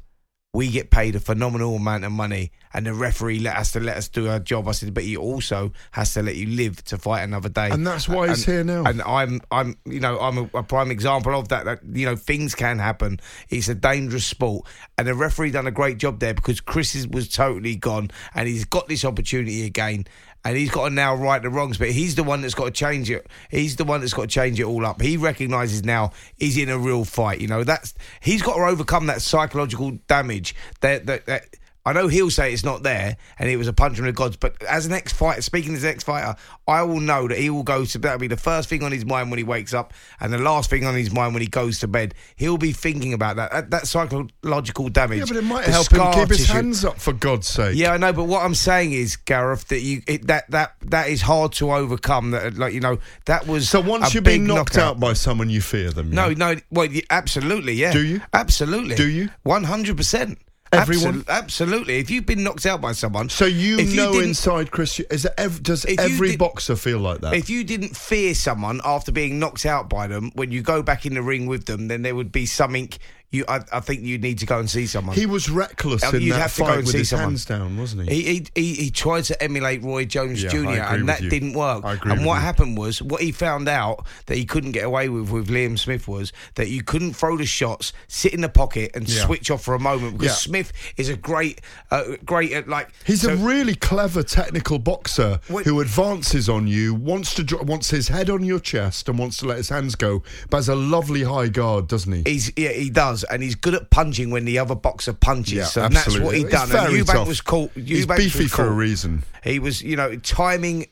[0.54, 3.96] we get paid a phenomenal amount of money, and the referee let us to let
[3.96, 4.68] us do our job.
[4.68, 7.84] I said, but he also has to let you live to fight another day, And
[7.84, 8.84] that's why he's here now.
[8.84, 11.64] And I'm, I'm, you know, I'm a, a prime example of that.
[11.64, 13.18] That you know, things can happen.
[13.50, 17.08] It's a dangerous sport, and the referee done a great job there because Chris is,
[17.08, 20.06] was totally gone, and he's got this opportunity again.
[20.44, 22.70] And he's got to now right the wrongs, but he's the one that's got to
[22.70, 23.26] change it.
[23.50, 25.00] He's the one that's got to change it all up.
[25.00, 27.40] He recognises now he's in a real fight.
[27.40, 30.54] You know that's he's got to overcome that psychological damage.
[30.80, 31.46] That that, that
[31.86, 34.36] I know he'll say it's not there, and it was a punch from the gods.
[34.36, 37.84] But as an ex-fighter, speaking as an ex-fighter, I will know that he will go
[37.84, 40.38] to that'll be the first thing on his mind when he wakes up, and the
[40.38, 42.14] last thing on his mind when he goes to bed.
[42.36, 45.18] He'll be thinking about that that, that psychological damage.
[45.18, 46.52] Yeah, but it might help him keep his tissue.
[46.52, 47.76] hands up for God's sake.
[47.76, 51.08] Yeah, I know, but what I'm saying is, Gareth, that you it, that that that
[51.08, 52.30] is hard to overcome.
[52.30, 54.96] That like you know that was So once you've been knocked knockout.
[54.96, 56.10] out by someone, you fear them.
[56.10, 56.56] No, no.
[56.70, 57.92] Well, absolutely, yeah.
[57.92, 58.22] Do you?
[58.32, 58.94] Absolutely.
[58.94, 59.28] Do you?
[59.42, 60.38] One hundred percent.
[60.80, 61.24] Everyone?
[61.28, 61.98] absolutely.
[61.98, 65.62] If you've been knocked out by someone, So you know didn't- inside Chris, is ev-
[65.62, 67.34] does every did- boxer feel like that?
[67.34, 71.06] If you didn't fear someone after being knocked out by them, when you go back
[71.06, 72.90] in the ring with them, then there would be something.
[73.34, 75.16] You, I, I think you need to go and see someone.
[75.16, 77.08] he was reckless Uh, in you'd that have to go fight and with see his
[77.10, 77.28] someone.
[77.30, 78.22] hands down, wasn't he?
[78.22, 80.68] He, he, he, tried to emulate Roy Jones Yeah, Jr.
[80.68, 81.30] and that you.
[81.30, 81.84] didn't work.
[81.84, 82.40] I agree and what you.
[82.40, 86.06] happened was, what he found out that he couldn't get away with with Liam Smith
[86.06, 89.24] was that you couldn't throw the shots, sit in the pocket, and Yeah.
[89.26, 90.36] switch off for a moment because Yeah.
[90.36, 92.88] Smith is a great, uh, great at like.
[93.04, 97.90] He's so- a really clever technical boxer Wait- who advances on you, wants to wants
[97.90, 100.74] his head on your chest, and wants to let his hands go, but has a
[100.76, 102.30] lovely high guard, doesn't he?
[102.30, 105.52] He's yeah, he does, and he's good at punching when the other boxer punches.
[105.54, 106.70] Yeah, so that's what he He's done.
[106.70, 107.28] And Eubank tough.
[107.28, 107.70] was caught.
[107.74, 109.22] He's Eubanks beefy for a reason.
[109.42, 110.86] He was, you know, timing.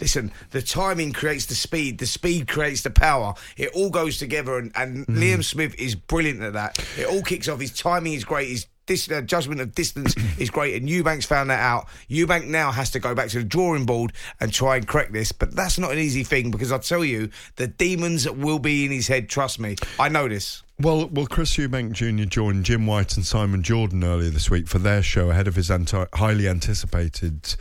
[0.00, 1.98] Listen, the timing creates the speed.
[1.98, 3.34] The speed creates the power.
[3.56, 5.16] It all goes together, and, and Mm.
[5.18, 6.78] Liam Smith is brilliant at that.
[6.98, 7.60] It all kicks off.
[7.60, 8.48] His timing is great.
[8.48, 11.88] His dis- uh, judgment of distance is great, and Eubanks found that out.
[12.10, 15.32] Eubank now has to go back to the drawing board and try and correct this,
[15.32, 18.90] but that's not an easy thing because I tell you, the demons will be in
[18.90, 19.28] his head.
[19.28, 20.62] Trust me, I know this.
[20.80, 22.24] Well, well, Chris Eubank Jr.
[22.24, 25.70] joined Jim White and Simon Jordan earlier this week for their show ahead of his
[25.70, 27.54] anti- highly anticipated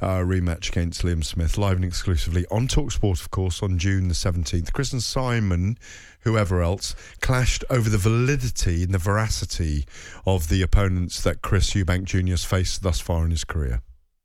[0.00, 4.14] uh, rematch against Liam Smith, live and exclusively on Talksport, of course, on June the
[4.14, 4.72] 17th.
[4.72, 5.78] Chris and Simon,
[6.22, 9.86] whoever else, clashed over the validity and the veracity
[10.26, 12.30] of the opponents that Chris Eubank Jr.
[12.30, 13.82] has faced thus far in his career.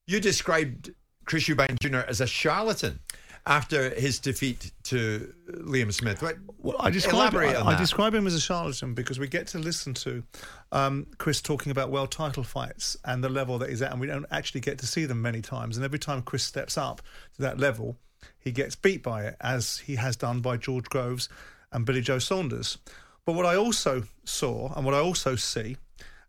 [0.07, 0.89] You described
[1.25, 1.99] Chris Eubank Jr.
[2.07, 2.99] as a charlatan
[3.45, 6.21] after his defeat to Liam Smith.
[6.21, 6.35] Right?
[6.57, 9.93] Well, I describe, I, I describe him as a charlatan because we get to listen
[9.95, 10.23] to
[10.71, 14.07] um, Chris talking about world title fights and the level that he's at, and we
[14.07, 15.77] don't actually get to see them many times.
[15.77, 17.01] And every time Chris steps up
[17.35, 17.97] to that level,
[18.37, 21.29] he gets beat by it, as he has done by George Groves
[21.71, 22.77] and Billy Joe Saunders.
[23.25, 25.77] But what I also saw, and what I also see,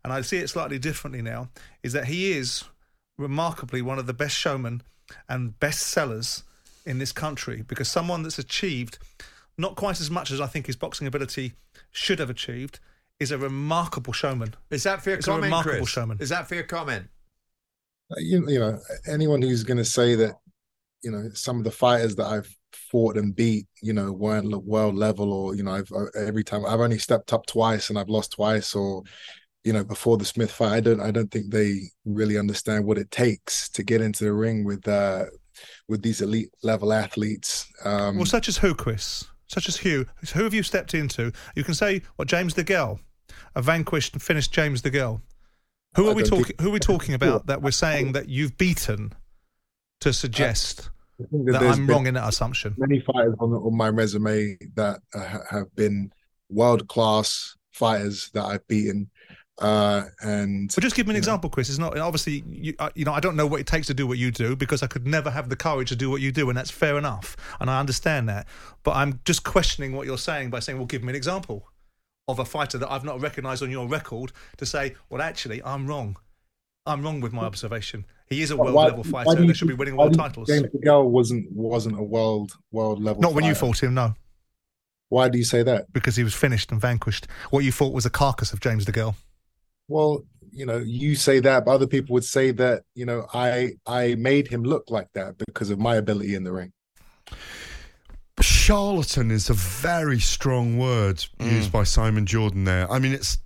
[0.03, 1.49] and I see it slightly differently now,
[1.83, 2.63] is that he is
[3.17, 4.81] remarkably one of the best showmen
[5.27, 6.43] and best sellers
[6.85, 8.97] in this country because someone that's achieved
[9.57, 11.53] not quite as much as I think his boxing ability
[11.91, 12.79] should have achieved
[13.19, 14.55] is a remarkable showman.
[14.71, 15.89] Is that fair It's a comment, remarkable Chris?
[15.89, 16.17] showman.
[16.19, 17.07] Is that fair comment?
[18.17, 20.35] you, you know anyone who's going to say that
[21.01, 24.95] you know some of the fighters that I've fought and beat you know weren't world
[24.95, 28.09] level or you know I've uh, every time I've only stepped up twice and I've
[28.09, 29.03] lost twice or
[29.63, 32.97] you know before the Smith fight I don't I don't think they really understand what
[32.97, 35.25] it takes to get into the ring with uh
[35.91, 39.25] with these elite level athletes um well, such as who, Chris?
[39.47, 40.05] Such as who?
[40.33, 41.31] Who have you stepped into?
[41.55, 42.99] You can say, what, James DeGale,
[43.53, 45.21] a vanquished and finished James DeGale.
[45.97, 46.45] Who I are we talking?
[46.45, 49.13] think- Who are we talking about that we're saying that you've beaten
[49.99, 50.89] to suggest
[51.29, 52.75] think that I'm wrong in that assumption?
[52.77, 56.11] many fighters on, on my resume that uh, have been
[56.49, 59.09] world class fighters that I've beaten
[59.59, 61.69] uh and But just give me an you know, example, Chris.
[61.69, 64.07] It's not obviously you, uh, you know I don't know what it takes to do
[64.07, 66.49] what you do because I could never have the courage to do what you do,
[66.49, 68.47] and that's fair enough, and I understand that.
[68.83, 71.67] But I'm just questioning what you're saying by saying, "Well, give me an example
[72.27, 75.85] of a fighter that I've not recognised on your record." To say, "Well, actually, I'm
[75.85, 76.17] wrong.
[76.87, 78.05] I'm wrong with my observation.
[78.27, 80.33] He is a world Why- level fighter you should be winning world do you think
[80.33, 83.21] titles." James DeGale wasn't wasn't a world world level.
[83.21, 84.15] Not when you fought him, no,
[85.09, 85.91] Why do you say that?
[85.93, 87.27] because he was finished and vanquished.
[87.51, 89.13] What you thought was a carcass of James DeGale.
[89.91, 93.73] Well, you know, you say that, but other people would say that you know I
[93.85, 96.71] I made him look like that because of my ability in the ring.
[98.39, 101.51] Charlatan is a very strong word Mm.
[101.51, 102.91] used by Simon Jordan there.
[102.91, 103.37] I mean, it's.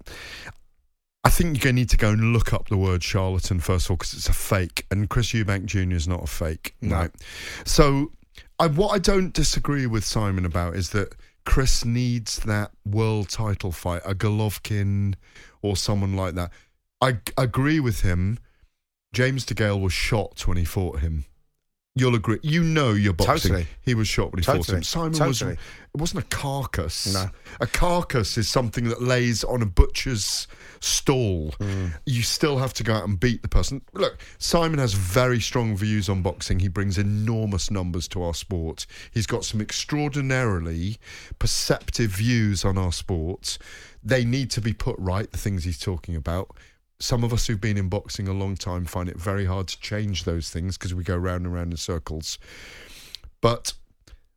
[1.23, 3.87] I think you're going to need to go and look up the word charlatan first
[3.87, 5.95] of all because it's a fake, and Chris Eubank Jr.
[5.95, 6.95] is not a fake, No.
[6.95, 7.11] right?
[7.65, 8.11] So,
[8.59, 13.71] I, what I don't disagree with Simon about is that Chris needs that world title
[13.71, 15.15] fight, a Golovkin
[15.65, 16.51] or someone like that.
[17.01, 18.39] I agree with him.
[19.13, 21.25] James DeGale was shot when he fought him.
[21.97, 22.39] You'll agree.
[22.43, 23.51] You know your boxing.
[23.51, 23.67] Totally.
[23.81, 24.83] He was shot when he fought him.
[24.83, 25.39] Simon was.
[25.39, 25.53] Totally.
[25.53, 27.13] It wasn't a carcass.
[27.13, 27.29] No.
[27.61, 30.45] A carcass is something that lays on a butcher's
[30.81, 31.51] stall.
[31.59, 31.93] Mm.
[32.05, 33.81] You still have to go out and beat the person.
[33.93, 36.59] Look, Simon has very strong views on boxing.
[36.59, 38.85] He brings enormous numbers to our sport.
[39.11, 40.97] He's got some extraordinarily
[41.39, 43.57] perceptive views on our sport.
[44.03, 46.57] They need to be put right, the things he's talking about.
[46.99, 49.79] Some of us who've been in boxing a long time find it very hard to
[49.79, 52.39] change those things because we go round and round in circles.
[53.41, 53.73] But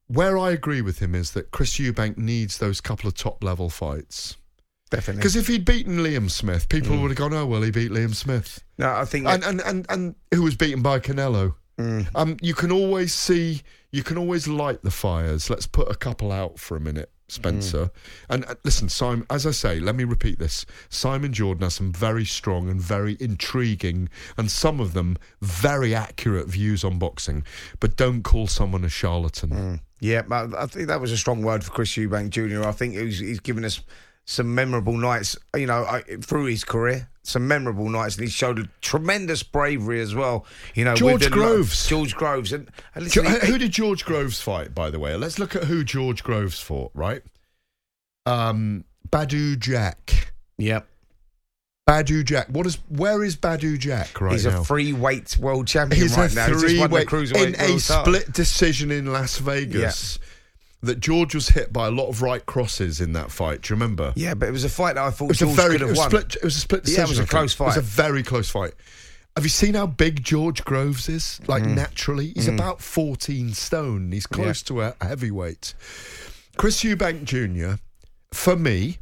[0.09, 3.71] where I agree with him is that Chris Eubank needs those couple of top level
[3.71, 4.37] fights.
[4.91, 5.21] Definitely.
[5.21, 8.15] Because if he'd beaten Liam Smith, people would have gone, "Oh well, he beat Liam
[8.15, 11.55] Smith," No, I think and and and, and who was beaten by Canelo.
[11.79, 12.09] Mm.
[12.15, 15.49] Um, you can always see, you can always light the fires.
[15.49, 17.85] Let's put a couple out for a minute, Spencer.
[17.85, 17.91] Mm.
[18.31, 19.27] And uh, listen, Simon.
[19.31, 23.17] As I say, let me repeat this: Simon Jordan has some very strong and very
[23.21, 27.45] intriguing, and some of them very accurate views on boxing.
[27.81, 29.51] But don't call someone a charlatan.
[29.51, 29.81] Mm.
[30.01, 32.67] Yeah, I think that was a strong word for Chris Eubank Jr.
[32.67, 33.81] I think he's, he's given us
[34.27, 37.09] some memorable nights, you know, I- through his career.
[37.29, 40.47] Some memorable nights, and he showed tremendous bravery as well.
[40.75, 41.87] You know, George Groves.
[41.87, 45.15] George Groves, and, and listen, he- who did George Groves fight, by the way?
[45.17, 47.23] Let's look at who George Groves fought, right?
[48.27, 50.33] Um, Badou Jack.
[50.59, 50.87] Yep.
[51.89, 52.49] Badou Jack.
[52.49, 52.77] What is?
[52.89, 54.61] Where is Badou Jack right he's now?
[54.61, 56.47] a free weight world champion He's right a now.
[56.47, 60.19] He's just three won the weight in a split decision in Las Vegas.
[60.81, 63.63] That George was hit by a lot of right crosses in that fight.
[63.63, 64.13] Do you remember?
[64.15, 65.89] Yeah, but it was a fight that I thought It was a George very could
[65.89, 66.09] have won.
[66.11, 66.37] split.
[66.37, 67.01] It was a split decision.
[67.01, 68.75] Yeah, it was a close It was a very close fight.
[69.35, 71.41] Have you seen how big George Groves is?
[71.49, 71.75] Like Mm.
[71.75, 74.13] naturally, he's about fourteen stone.
[74.13, 75.75] He's close to a heavyweight.
[76.57, 77.81] Chris Eubank Jr.
[78.33, 78.99] For me,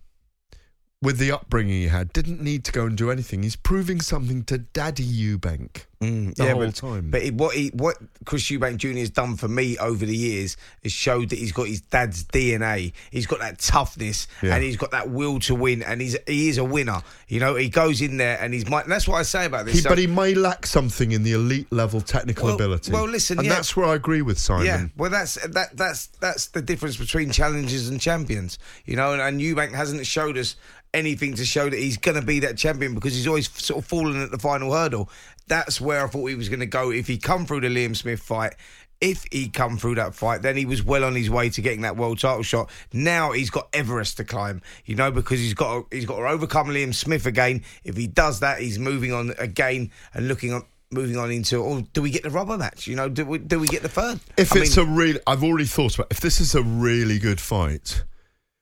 [1.03, 3.43] with the upbringing he had, didn't need to go and do anything.
[3.43, 7.11] He's proving something to Daddy Eubank Mm, the whole but, time.
[7.11, 8.99] But he, what he, what Chris Eubank Jr.
[8.99, 12.93] has done for me over the years has showed that he's got his dad's DNA.
[13.11, 14.55] He's got that toughness Yeah.
[14.55, 17.03] and he's got that will to win, and he's he is a winner.
[17.29, 18.69] You know, he goes in there and he's.
[18.69, 19.77] might- That's what I say about this.
[19.77, 22.93] He, So- but he may lack something in the elite level technical Well- ability.
[22.93, 23.55] well, listen, and yeah.
[23.55, 24.67] that's where I agree with Simon.
[24.67, 29.15] Yeah, well, that's that that's that's the difference between challengers and champions, you know.
[29.15, 30.57] And, and Eubank hasn't showed us
[30.95, 33.87] anything to show that he's going to be that champion because he's always sort of
[33.87, 35.11] fallen at the final hurdle.
[35.49, 37.95] That's where I thought he was going to go if he come through the Liam
[37.97, 38.55] Smith fight.
[38.99, 41.83] If he come through that fight, then he was well on his way to getting
[41.83, 42.71] that world title shot.
[42.95, 46.27] Now he's got Everest to climb, you know, because he's got to, he's got to
[46.27, 47.63] overcome Liam Smith again.
[47.85, 50.65] If he does that, he's moving on again and looking on.
[50.93, 52.87] Moving on into, oh, do we get the rubber match?
[52.87, 54.21] You know, do we do we get the third?
[54.37, 57.19] If I it's mean- a really, I've already thought about if this is a really
[57.19, 58.05] good fight,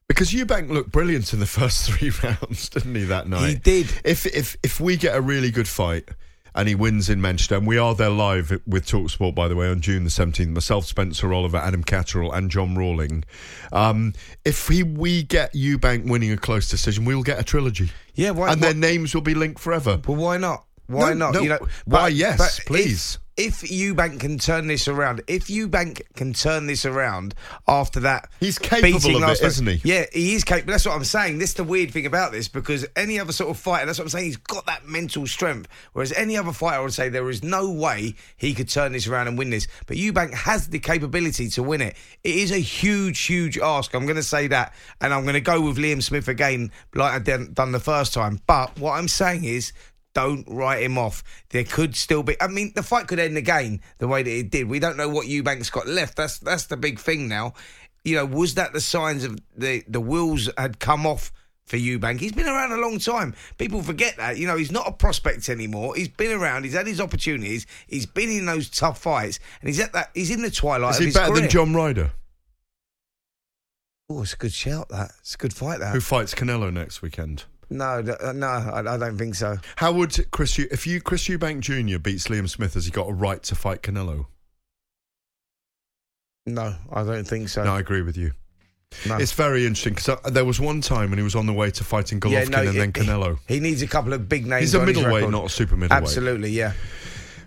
[0.09, 3.05] because Eubank looked brilliant in the first three rounds, didn't he?
[3.05, 3.93] That night He did.
[4.05, 6.09] If if if we get a really good fight
[6.55, 9.69] and he wins in Manchester, and we are there live with Talksport, by the way,
[9.69, 10.51] on June the seventeenth.
[10.51, 13.25] Myself, Spencer Oliver, Adam Catterall, and John Rawling.
[13.73, 14.13] Um,
[14.45, 17.91] if he we get Eubank winning a close decision, we'll get a trilogy.
[18.15, 19.97] Yeah, why- and why- their names will be linked forever.
[19.97, 20.65] But why not?
[20.87, 21.35] Why No, not?
[21.35, 21.41] no.
[21.41, 23.15] You know, Why, yes, if- please.
[23.17, 27.35] If, Eubank can turn this around, if Eubank can turn this around
[27.67, 29.81] after that, He's capable beating of it, isn't he?
[29.83, 30.73] Yeah, he is capable.
[30.73, 31.39] That's what I'm saying.
[31.39, 34.05] This is the weird thing about this because any other sort of fighter, that's what
[34.05, 34.27] I'm saying.
[34.27, 35.69] He's got that mental strength.
[35.95, 39.09] Whereas any other fighter, I would say there is no way he could turn this
[39.09, 39.67] around and win this.
[39.87, 41.97] But Eubank has the capability to win it.
[42.23, 43.95] It is a huge, huge ask.
[43.95, 47.13] I'm going to say that, and I'm going to go with Liam Smith again, like
[47.13, 48.41] I done the first time.
[48.47, 49.73] But what I'm saying is.
[50.15, 51.25] Don't write him off.
[51.51, 52.41] There could still be.
[52.41, 54.69] I mean, the fight could end again the way that it did.
[54.69, 56.17] We don't know what Eubank's got left.
[56.17, 57.55] That's that's the big thing now.
[58.05, 61.33] You know, was that the signs of the the wheels had come off
[61.67, 62.21] for Eubank?
[62.21, 63.35] He's been around a long time.
[63.59, 64.39] People forget that.
[64.39, 65.97] You know, he's not a prospect anymore.
[65.97, 66.65] He's been around.
[66.65, 67.67] He's had his opportunities.
[67.89, 70.11] He's been in those tough fights, and he's at that.
[70.15, 71.01] He's in the twilight.
[71.01, 71.41] Is he better career.
[71.41, 72.13] than John Ryder,
[74.11, 74.91] Oh, it's a good shout.
[74.91, 75.81] That it's a good fight.
[75.81, 77.45] That who fights Canelo next weekend?
[77.71, 79.57] No, uh, no, I, I don't think so.
[79.77, 80.59] How would Chris?
[80.59, 81.99] If you Chris Eubank Jr.
[81.99, 84.27] beats Liam Smith, has he got a right to fight Canelo?
[86.47, 87.65] No, I don't think so.
[87.65, 88.33] No, I agree with you.
[89.07, 89.17] No.
[89.17, 91.85] It's very interesting because there was one time when he was on the way to
[91.85, 93.39] fighting Golovkin and then he- Canelo.
[93.49, 94.61] He, needs a couple of big names.
[94.63, 96.03] He's a middleweight, not a super middleweight.
[96.03, 96.73] Absolutely, yeah.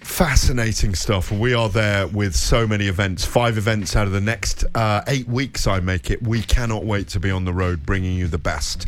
[0.01, 1.31] Fascinating stuff.
[1.31, 3.25] We are there with so many events.
[3.25, 6.21] Five events out of the next uh, eight weeks, I make it.
[6.21, 8.87] We cannot wait to be on the road bringing you the best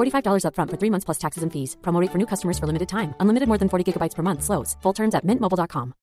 [0.00, 1.76] $45 upfront for three months plus taxes and fees.
[1.82, 3.14] Promo rate for new customers for limited time.
[3.20, 4.42] Unlimited more than 40 gigabytes per month.
[4.42, 4.76] Slows.
[4.82, 5.94] Full terms at mintmobile.com.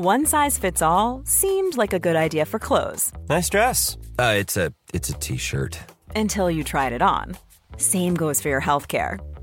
[0.00, 3.10] One size fits all seemed like a good idea for clothes.
[3.28, 3.98] Nice dress.
[4.16, 5.76] Uh, it's a it's a t-shirt.
[6.14, 7.36] Until you tried it on.
[7.78, 9.18] Same goes for your healthcare.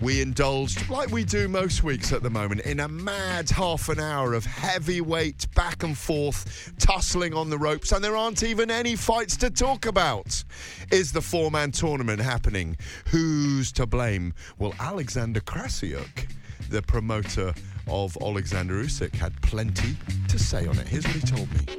[0.00, 4.00] we indulged, like we do most weeks at the moment, in a mad half an
[4.00, 8.96] hour of heavyweight back and forth, tussling on the ropes, and there aren't even any
[8.96, 10.42] fights to talk about.
[10.90, 12.76] Is the four man tournament happening?
[13.08, 14.32] Who's to blame?
[14.58, 16.30] Well, Alexander Krassyuk,
[16.70, 17.52] the promoter
[17.86, 19.96] of Alexander Usyk, had plenty
[20.28, 20.88] to say on it.
[20.88, 21.76] Here's what he told me.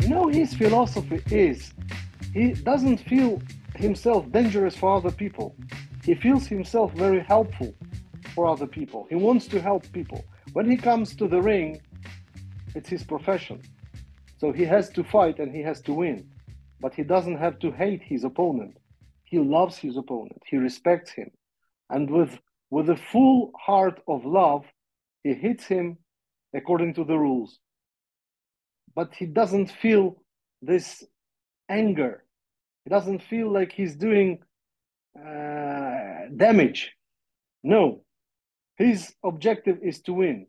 [0.00, 1.72] You know, his philosophy is
[2.32, 3.40] he doesn't feel
[3.76, 5.54] himself dangerous for other people.
[6.06, 7.74] He feels himself very helpful
[8.32, 9.08] for other people.
[9.10, 10.24] He wants to help people.
[10.52, 11.80] When he comes to the ring,
[12.76, 13.60] it's his profession.
[14.38, 16.30] So he has to fight and he has to win.
[16.80, 18.76] But he doesn't have to hate his opponent.
[19.24, 20.40] He loves his opponent.
[20.46, 21.30] He respects him.
[21.90, 22.38] And with
[22.70, 24.64] with a full heart of love,
[25.24, 25.98] he hits him
[26.54, 27.58] according to the rules.
[28.94, 30.22] But he doesn't feel
[30.62, 31.04] this
[31.68, 32.24] anger.
[32.84, 34.38] He doesn't feel like he's doing
[35.18, 35.95] uh,
[36.36, 36.92] damage.
[37.62, 38.04] No,
[38.76, 40.46] his objective is to win.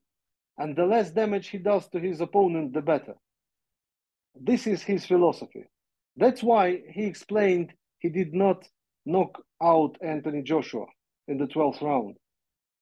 [0.58, 3.14] And the less damage he does to his opponent, the better.
[4.36, 5.66] This is his philosophy.
[6.16, 8.68] That's why he explained he did not
[9.06, 10.86] knock out Anthony Joshua
[11.28, 12.16] in the 12th round.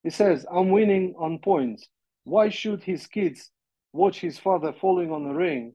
[0.03, 1.87] He says, I'm winning on points.
[2.23, 3.51] Why should his kids
[3.93, 5.73] watch his father falling on the ring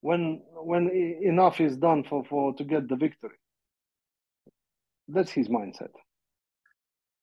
[0.00, 0.90] when when
[1.22, 3.36] enough is done for, for to get the victory?
[5.08, 5.90] That's his mindset.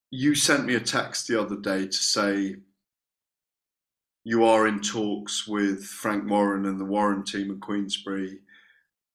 [0.10, 2.56] You sent me a text the other day to say
[4.24, 8.40] you are in talks with Frank Warren and the Warren team at Queensberry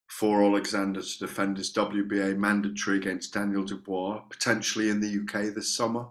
[0.08, 5.74] for Alexander to defend his WBA mandatory against Daniel Dubois, potentially in the UK this
[5.74, 6.06] summer.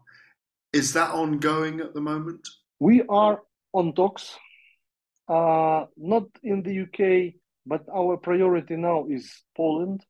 [0.74, 2.48] Is that ongoing at the moment?
[2.80, 3.42] We are
[3.74, 4.38] on talks,
[5.28, 10.06] uh, not in the UK, but our priority now is Poland.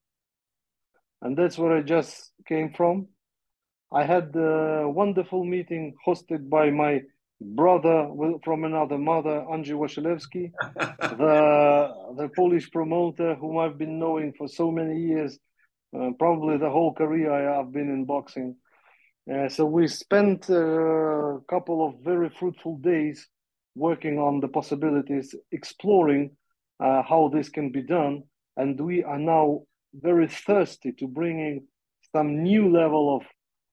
[1.21, 3.08] And that's where I just came from.
[3.91, 7.02] I had a wonderful meeting hosted by my
[7.41, 8.10] brother
[8.43, 10.52] from another mother, Andrzej Wasilewski,
[11.17, 15.39] the, the Polish promoter whom I've been knowing for so many years,
[15.97, 18.56] uh, probably the whole career I have been in boxing.
[19.32, 23.28] Uh, so we spent a couple of very fruitful days
[23.75, 26.32] working on the possibilities, exploring
[26.80, 28.23] uh, how this can be done,
[28.58, 29.62] and we are now
[29.93, 31.65] very thirsty to bringing
[32.12, 33.24] some new level of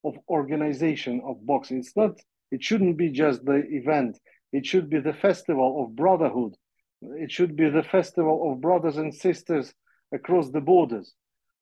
[0.06, 1.78] of organization of boxing.
[1.78, 2.20] It's not.
[2.52, 4.18] It shouldn't be just the event.
[4.52, 6.54] It should be the festival of brotherhood.
[7.02, 9.74] It should be the festival of brothers and sisters
[10.12, 11.12] across the borders.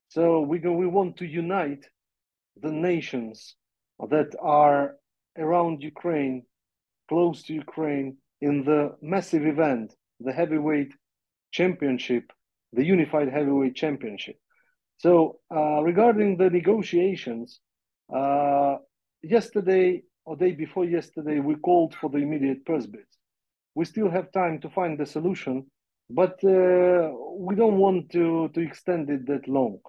[0.09, 1.87] So we go, we want to unite
[2.61, 3.57] the nations
[3.99, 4.97] that are
[5.39, 6.45] around Ukraine,
[7.09, 10.93] close to Ukraine, in the massive event, the heavyweight
[11.51, 12.31] championship,
[12.73, 14.37] the unified heavyweight championship.
[14.99, 17.61] So, uh, regarding the negotiations,
[18.15, 18.77] uh,
[19.23, 23.19] yesterday or day before yesterday, we called for the immediate purse bids.
[23.75, 25.67] We still have time to find the solution,
[26.11, 29.81] but uh, we don't want to, to extend it that long.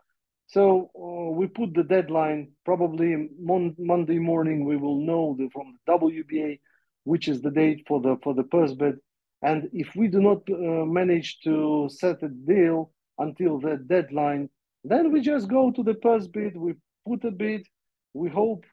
[0.48, 4.66] So uh, we put the deadline probably mon- Monday morning.
[4.66, 6.60] We will know the, from the WBA
[7.04, 8.98] which is the date for the for the purse bid,
[9.42, 14.50] And if we do not uh, manage to set a deal until the deadline,
[14.88, 16.76] then we just go to the purse bid, we
[17.08, 17.66] put a bid,
[18.14, 18.64] we hope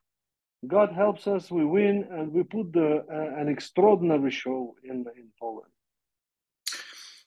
[0.66, 5.28] God helps us, we win, and we put the, uh, an extraordinary show in, in
[5.40, 5.72] Poland.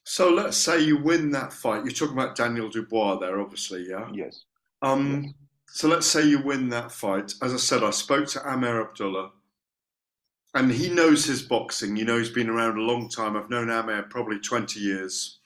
[0.04, 1.84] So let's say you win that fight.
[1.84, 4.08] You're talking about Daniel Dubois there, obviously, yeah?
[4.14, 4.46] Yes.
[4.82, 5.34] Um, yes.
[5.68, 7.34] So let's say you win that fight.
[7.42, 9.32] As I said, I spoke to Amer Abdullah,
[10.54, 11.98] and he knows his boxing.
[11.98, 13.36] You know, he's been around a long time.
[13.36, 15.40] I've known Amer probably 20 years.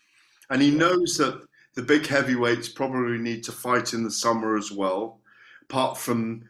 [0.51, 1.41] And he knows that
[1.76, 5.20] the big heavyweights probably need to fight in the summer as well,
[5.63, 6.43] apart from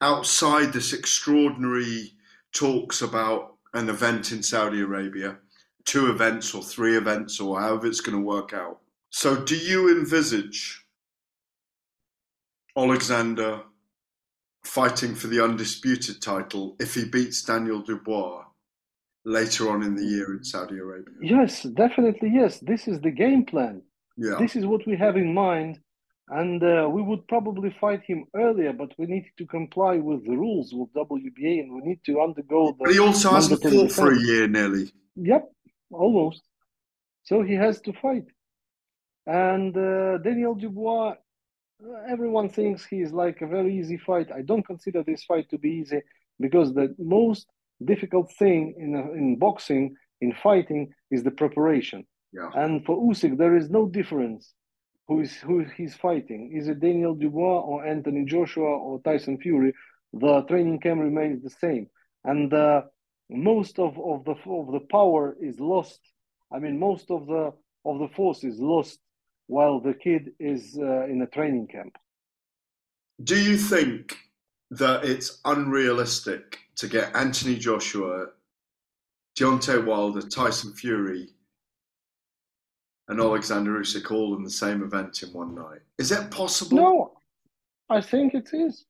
[0.00, 2.12] outside this extraordinary
[2.52, 5.36] talks about an event in Saudi Arabia,
[5.84, 8.78] two events or three events or however it's going to work out.
[9.10, 10.84] So, do you envisage
[12.76, 13.62] Alexander
[14.64, 18.44] fighting for the undisputed title if he beats Daniel Dubois
[19.24, 21.14] later on in the year in Saudi Arabia?
[21.20, 22.30] Yes, definitely.
[22.34, 23.82] Yes, this is the game plan.
[24.16, 24.36] Yeah.
[24.38, 25.80] This is what we have in mind.
[26.28, 30.36] And uh, we would probably fight him earlier, but we need to comply with the
[30.36, 32.84] rules with WBA and we need to undergo the.
[32.84, 34.92] But he also hasn't fought for a year nearly.
[35.14, 35.48] Yep,
[35.92, 36.42] almost.
[37.22, 38.24] So he has to fight.
[39.26, 41.14] And uh, Daniel Dubois,
[42.08, 44.28] everyone thinks he's like a very easy fight.
[44.32, 46.00] I don't consider this fight to be easy
[46.40, 47.46] because the most
[47.84, 52.04] difficult thing in, in boxing, in fighting, is the preparation.
[52.36, 52.50] Yeah.
[52.54, 54.52] And for Usyk, there is no difference
[55.08, 56.52] who is who he's fighting.
[56.54, 59.72] Is it Daniel Dubois or Anthony Joshua or Tyson Fury?
[60.12, 61.88] The training camp remains the same,
[62.24, 62.82] and uh,
[63.30, 66.00] most of, of the of the power is lost.
[66.52, 67.52] I mean, most of the
[67.84, 68.98] of the force is lost
[69.46, 71.96] while the kid is uh, in a training camp.
[73.22, 74.16] Do you think
[74.70, 78.26] that it's unrealistic to get Anthony Joshua,
[79.38, 81.30] Deontay Wilder, Tyson Fury
[83.08, 85.80] and Alexander Usyk all in the same event in one night.
[85.98, 86.76] Is that possible?
[86.76, 87.12] No,
[87.88, 88.84] I think it is.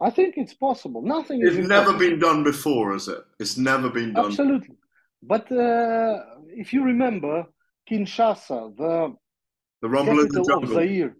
[0.00, 1.02] I think it's possible.
[1.02, 1.68] Nothing it's is.
[1.68, 3.22] never been done before, is it?
[3.38, 4.26] It's never been done.
[4.26, 4.76] Absolutely.
[5.22, 7.46] But uh, if you remember,
[7.88, 9.14] Kinshasa, the
[9.82, 10.78] the Rumble in the Jungle.
[10.78, 11.16] Of Zaire.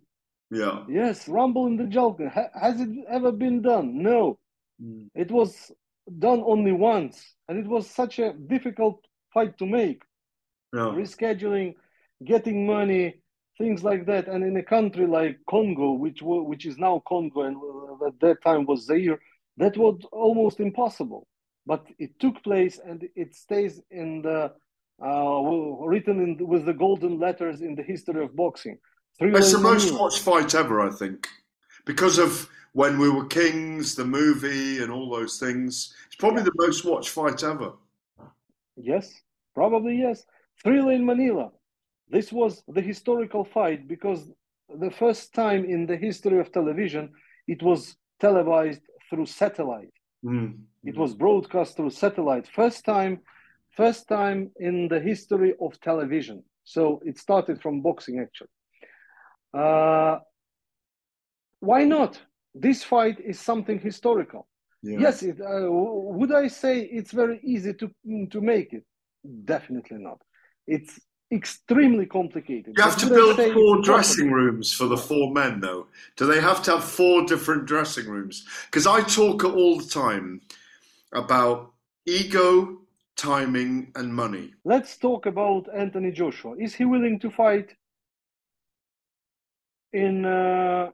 [0.51, 0.85] Yeah.
[0.89, 2.29] Yes, Rumble in the Jungle.
[2.29, 4.03] Ha- has it ever been done?
[4.03, 4.39] No.
[4.83, 5.09] Mm.
[5.15, 5.71] It was
[6.19, 10.03] done only once, and it was such a difficult fight to make.
[10.73, 10.93] Yeah.
[11.01, 11.75] Rescheduling
[12.25, 13.21] getting money,
[13.59, 14.29] things like that.
[14.29, 18.43] And in a country like Congo, which which is now Congo and uh, at that
[18.43, 19.21] time was Zaire,
[19.57, 21.27] that was almost impossible.
[21.67, 24.53] But it took place and it stays in the
[25.03, 25.41] uh,
[25.87, 28.79] written in, with the golden letters in the history of boxing.
[29.19, 31.29] Three it's the most watched fight ever, I think,
[31.85, 35.95] because of when we were kings, the movie, and all those things.
[36.07, 37.73] It's probably the most watched fight ever.
[38.77, 39.13] Yes,
[39.55, 40.25] probably yes.
[40.63, 41.51] Thriller in Manila.
[42.11, 44.31] This was the historical fight because
[44.69, 47.11] the first time in the history of television
[47.47, 49.93] it was televised through satellite.
[50.25, 50.59] Mm.
[50.85, 52.47] It was broadcast through satellite.
[52.49, 53.21] First time,
[53.77, 56.43] first time in the history of television.
[56.65, 58.49] So it started from boxing actually.
[59.53, 60.19] Uh,
[61.61, 62.21] why not?
[62.55, 64.49] This fight is something historical.
[64.83, 64.99] Yeah.
[65.01, 67.91] Yes, it, uh, would I say it's very easy to
[68.33, 68.85] to make it?
[69.45, 70.19] Definitely not.
[70.67, 70.99] It's
[71.33, 72.75] extremely complicated.
[72.77, 75.87] You have to build four dressing rooms for the four men, though.
[76.17, 78.47] Do they have to have four different dressing rooms?
[78.67, 80.41] Because I talk all the time
[81.13, 81.73] about
[82.07, 82.81] ego,
[83.17, 84.55] timing, and money.
[84.65, 86.57] Let's talk about Anthony Joshua.
[86.59, 87.77] Is he willing to fight
[89.93, 90.25] in?
[90.25, 90.91] Uh,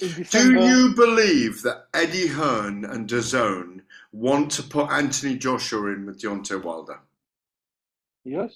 [0.00, 3.80] in Do you believe that Eddie Hearn and DAZN
[4.12, 7.00] want to put Anthony Joshua in with Deontay Wilder?
[8.24, 8.52] Yes.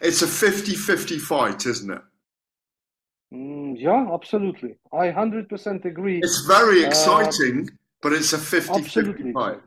[0.00, 2.02] It's a 50 50 fight, isn't it?
[3.32, 4.76] Mm, yeah, absolutely.
[4.92, 6.18] I 100% agree.
[6.18, 9.60] It's very exciting, uh, but it's a 50 50 fight.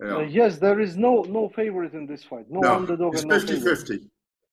[0.00, 0.16] Yeah.
[0.16, 2.46] Uh, yes, there is no no favorite in this fight.
[2.50, 3.14] No, no underdog.
[3.14, 4.10] It's 50 no 50.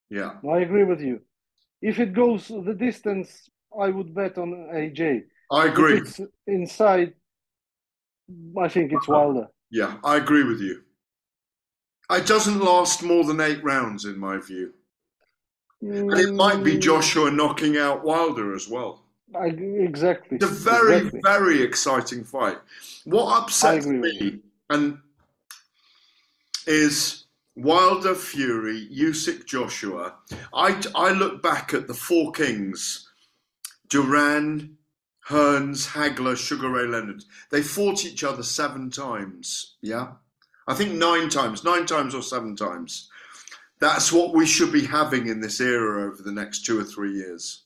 [0.09, 0.31] Yeah.
[0.49, 1.21] I agree with you.
[1.81, 5.23] If it goes the distance, I would bet on AJ.
[5.51, 5.97] I agree.
[5.97, 7.13] If it's inside,
[8.57, 9.47] I think it's Wilder.
[9.69, 10.81] Yeah, I agree with you.
[12.11, 14.73] It doesn't last more than eight rounds, in my view.
[15.83, 16.11] Mm.
[16.11, 19.03] And it might be Joshua knocking out Wilder as well.
[19.35, 20.37] I, exactly.
[20.37, 21.21] It's a very, exactly.
[21.23, 22.57] very exciting fight.
[23.05, 24.39] What upsets me
[24.69, 24.99] and
[26.67, 27.25] is
[27.55, 30.15] Wilder, Fury, Usyk, Joshua.
[30.53, 33.09] I, I look back at the four kings:
[33.89, 34.77] Duran,
[35.27, 37.23] Hearns, Hagler, Sugar Ray Leonard.
[37.49, 39.75] They fought each other seven times.
[39.81, 40.13] Yeah.
[40.67, 43.09] I think nine times, nine times or seven times.
[43.79, 47.13] That's what we should be having in this era over the next two or three
[47.13, 47.65] years.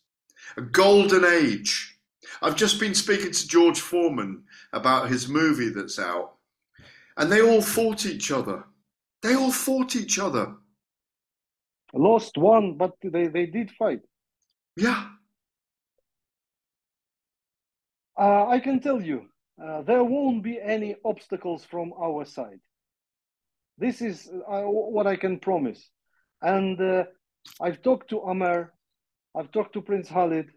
[0.58, 2.00] A golden age.
[2.42, 4.44] I've just been speaking to George Foreman
[4.74, 6.36] about his movie that's out,
[7.18, 8.64] and they all fought each other.
[9.22, 10.56] They all fought each other.
[11.94, 14.02] Lost one, but they, they did fight.
[14.76, 15.08] Yeah.
[18.20, 19.28] Uh, I can tell you,
[19.64, 22.60] uh, there won't be any obstacles from our side.
[23.78, 25.90] This is uh, what I can promise.
[26.42, 27.04] And uh,
[27.62, 28.74] I've talked to Amer,
[29.36, 30.48] I've talked to Prince Khalid.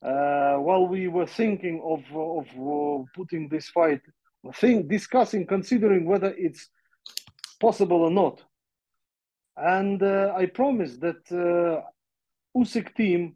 [0.00, 4.00] Uh, while we were thinking of of uh, putting this fight,
[4.54, 6.68] think discussing, considering whether it's
[7.60, 8.40] possible or not.
[9.56, 11.82] And uh, I promise that
[12.56, 13.34] Usyk team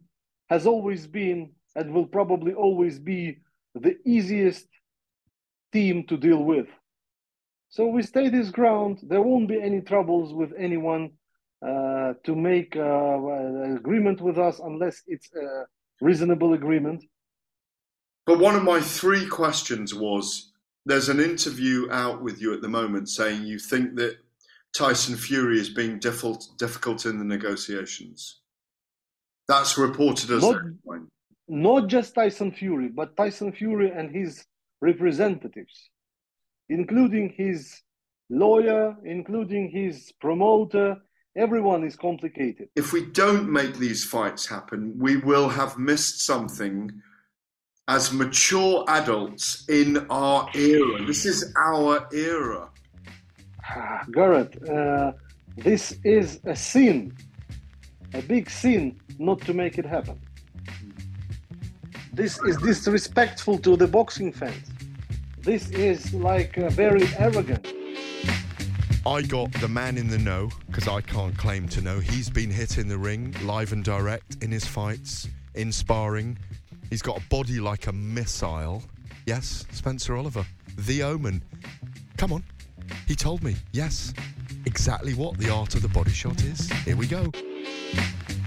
[0.49, 3.39] has always been and will probably always be
[3.75, 4.67] the easiest
[5.73, 6.67] team to deal with.
[7.73, 8.99] So we stay this ground.
[9.01, 11.09] There won't be any troubles with anyone
[11.65, 15.65] uh, to make uh, an agreement with us unless it's a
[15.99, 17.03] reasonable agreement.
[18.27, 20.51] But one of my three questions was
[20.85, 24.17] there's an interview out with you at the moment saying you think that
[24.77, 28.41] Tyson Fury is being difficult, difficult in the negotiations.
[29.47, 30.61] That's reported as not,
[31.47, 34.45] not just Tyson Fury, but Tyson Fury and his
[34.79, 35.89] representatives,
[36.69, 37.81] including his
[38.29, 40.97] lawyer, including his promoter.
[41.35, 42.69] Everyone is complicated.
[42.75, 46.91] If we don't make these fights happen, we will have missed something
[47.87, 51.05] as mature adults in our era.
[51.05, 52.69] This is our era.
[54.11, 55.13] Gareth, uh,
[55.57, 57.15] this is a sin,
[58.13, 60.19] a big sin not to make it happen.
[62.13, 64.72] This is disrespectful to the boxing fans.
[65.43, 67.73] This is like uh, very arrogant.
[69.05, 71.99] I got the man in the know because I can't claim to know.
[71.99, 76.39] He's been hit in the ring, live and direct, in his fights, in sparring.
[76.89, 78.83] He's got a body like a missile.
[79.25, 80.45] Yes, Spencer Oliver,
[80.77, 81.43] the omen.
[82.15, 82.43] Come on.
[83.05, 84.13] He told me, yes,
[84.65, 86.71] exactly what the art of the body shot is.
[86.85, 87.29] Here we go.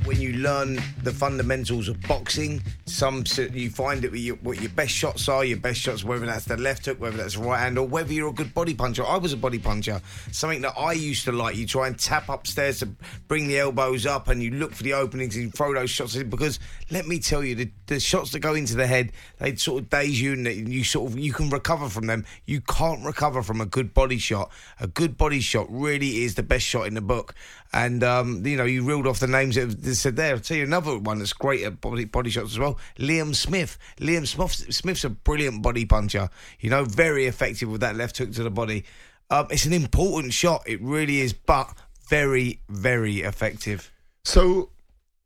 [0.07, 5.29] When you learn the fundamentals of boxing, some you find it what your best shots
[5.29, 5.45] are.
[5.45, 8.13] Your best shots, whether that's the left hook, whether that's the right hand, or whether
[8.13, 9.05] you're a good body puncher.
[9.05, 10.01] I was a body puncher.
[10.31, 11.57] Something that I used to like.
[11.57, 12.87] You try and tap upstairs to
[13.27, 16.15] bring the elbows up, and you look for the openings and you throw those shots
[16.15, 16.31] in.
[16.31, 16.61] Because
[16.93, 19.91] let me tell you, the, the shots that go into the head, they sort of
[19.91, 22.25] daze you, and you sort of you can recover from them.
[22.45, 24.53] You can't recover from a good body shot.
[24.79, 27.35] A good body shot really is the best shot in the book.
[27.73, 30.35] And um, you know, you reeled off the names that said there.
[30.35, 32.79] I'll tell you another one that's great at body, body shots as well.
[32.99, 33.79] Liam Smith.
[33.99, 36.31] Liam Smith, Smith's a brilliant body puncher.
[36.61, 38.85] You know, very effective with that left hook to the body.
[39.31, 40.63] Um, it's an important shot.
[40.67, 41.73] It really is, but
[42.09, 43.91] very, very effective.
[44.25, 44.71] So,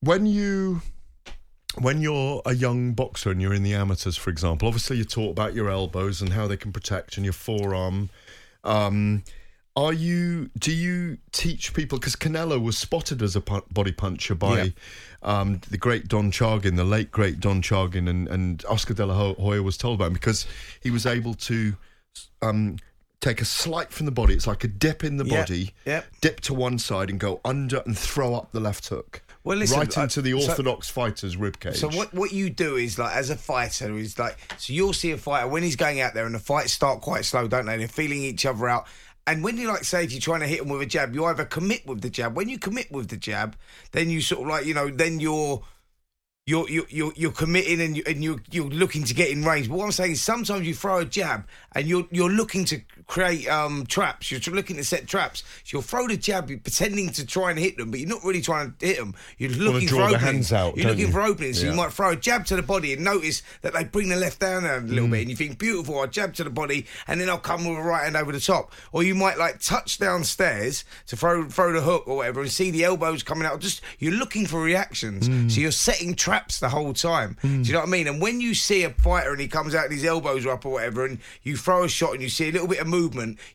[0.01, 0.82] when you
[1.78, 5.30] when you're a young boxer and you're in the amateurs, for example, obviously you talk
[5.30, 8.11] about your elbows and how they can protect and your forearm.
[8.64, 9.22] Um,
[9.77, 10.51] are you?
[10.59, 11.99] Do you teach people?
[11.99, 14.68] Because Canelo was spotted as a body puncher by Yeah.
[15.23, 19.14] um, the great Don Chargin, the late great Don Chargin, and, and Oscar De La
[19.35, 20.47] Hoya was told about him because
[20.81, 21.77] he was able to
[22.43, 22.77] um,
[23.21, 24.35] take a slight from the body.
[24.35, 26.07] It's like a dip in the Yep, body, yep.
[26.21, 29.23] dip to one side and go under and throw up the left hook.
[29.43, 31.77] Well, listen, right into the so- orthodox fighter's ribcage.
[31.77, 35.12] So what what you do is like as a fighter is like so you'll see
[35.12, 37.79] a fighter when he's going out there and the fights start quite slow, don't they?
[37.79, 38.87] They're feeling each other out.
[39.27, 41.25] And when you like say if you're trying to hit them with a jab, you
[41.25, 42.37] either commit with the jab.
[42.37, 43.57] When you commit with the jab,
[43.93, 45.62] then you sort of like you know then you're.
[46.47, 49.68] You're, you're, you're, committing and, you, and you're, you're looking to get in range.
[49.68, 51.47] But what I'm saying is sometimes you throw a jab
[51.77, 52.81] and you're, you're looking to
[53.11, 54.31] create um, traps.
[54.31, 55.41] You're looking to set traps.
[55.65, 58.23] So you'll throw the jab, you're pretending to try and hit them, but you're not
[58.23, 59.15] really trying to hit them.
[59.37, 60.23] You're looking for openings.
[60.23, 61.13] hands out, you're looking you?
[61.13, 61.59] for openings.
[61.59, 61.71] So Yeah.
[61.73, 64.39] you might throw a jab to the body and notice that they bring the left
[64.39, 65.11] down a little Mm.
[65.11, 65.99] bit, and you think beautiful.
[65.99, 68.39] I jab to the body, and then I'll come with a right hand over the
[68.41, 68.73] top.
[68.93, 72.71] Or you might like touch downstairs to throw throw the hook or whatever, and see
[72.71, 73.59] the elbows coming out.
[73.61, 75.51] Just you're looking for reactions, Mm.
[75.51, 77.37] so you're setting traps the whole time.
[77.43, 78.07] Do you know what I mean?
[78.07, 80.65] And when you see a fighter and he comes out and his elbows are up
[80.65, 83.00] or whatever, and you throw a shot and you see a little bit of movement,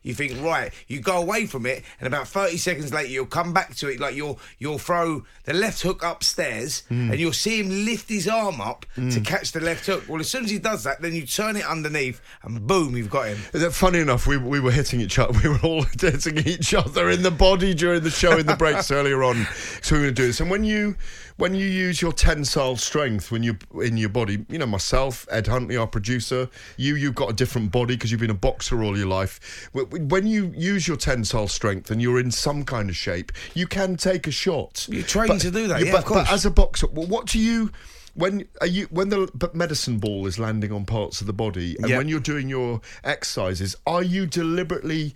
[0.02, 3.52] you think right, you go away from it, and about 30 seconds later you'll come
[3.52, 7.10] back to it like you'll you'll throw the left hook upstairs, Mm.
[7.10, 9.24] and you'll see him lift his arm up to Mm.
[9.24, 10.04] catch the left hook.
[10.08, 13.10] Well, as soon as he does that, then you turn it underneath, and boom, you've
[13.10, 13.70] got him.
[13.70, 15.38] Funny enough, we, we were hitting each other.
[15.42, 18.90] We were all hitting each other in the body during the show in the breaks
[18.98, 19.46] earlier on.
[19.82, 20.40] So we were going to do this.
[20.40, 20.96] And when you
[21.36, 25.46] when you use your tensile strength when you in your body, you know myself, Ed
[25.46, 28.96] Huntley, our producer, you you've got a different body because you've been a boxer all
[28.96, 29.16] your life.
[29.16, 32.96] life, w- w- when you use your tensile strength and you're in some kind of
[32.96, 34.86] shape, you can take a shot.
[34.90, 36.24] You train to do that, yeah, but, of course.
[36.28, 37.70] but as a boxer, what do you?
[38.14, 41.88] When are you when the medicine ball is landing on parts of the body, and
[41.88, 41.98] Yeah.
[41.98, 45.14] when you're doing your exercises, are you deliberately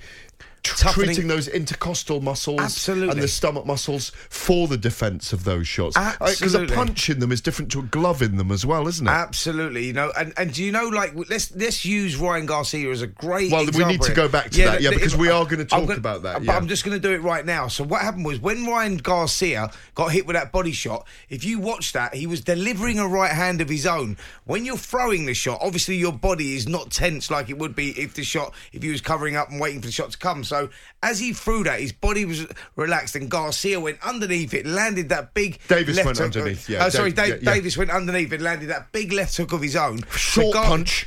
[0.62, 3.10] Toughening- treating those intercostal muscles Absolutely.
[3.10, 5.96] and the stomach muscles for the defence of those shots?
[5.96, 8.86] Uh, because a punch in them is different to a glove in them as well,
[8.88, 9.10] isn't it?
[9.10, 13.02] Absolutely, you know, and, and do you know, like, let's let's use Ryan Garcia as
[13.02, 13.50] a great.
[13.50, 15.94] Well, we need to go back to that, yeah, because we are gonna talk gonna-
[15.98, 16.56] about that, But yeah.
[16.56, 17.68] I'm just going to do it right now.
[17.68, 21.06] So what happened was when Ryan Garcia got hit with that body shot.
[21.28, 24.16] If you watch that, he was delivering a right hand of his own.
[24.44, 27.90] When you're throwing the shot, obviously your body is not tense like it would be
[28.00, 30.42] if the shot if he was covering up and waiting for the shot to come.
[30.50, 30.68] So
[31.02, 32.46] as he threw that, his body was
[32.76, 35.58] relaxed, and Garcia went underneath it, landed that big.
[35.68, 37.54] Davis left went hook- underneath, yeah, Oh, sorry, Dave- Dave, yeah, yeah.
[37.54, 40.02] Davis went underneath and landed that big left hook of his own.
[40.16, 41.06] Short Gar- punch.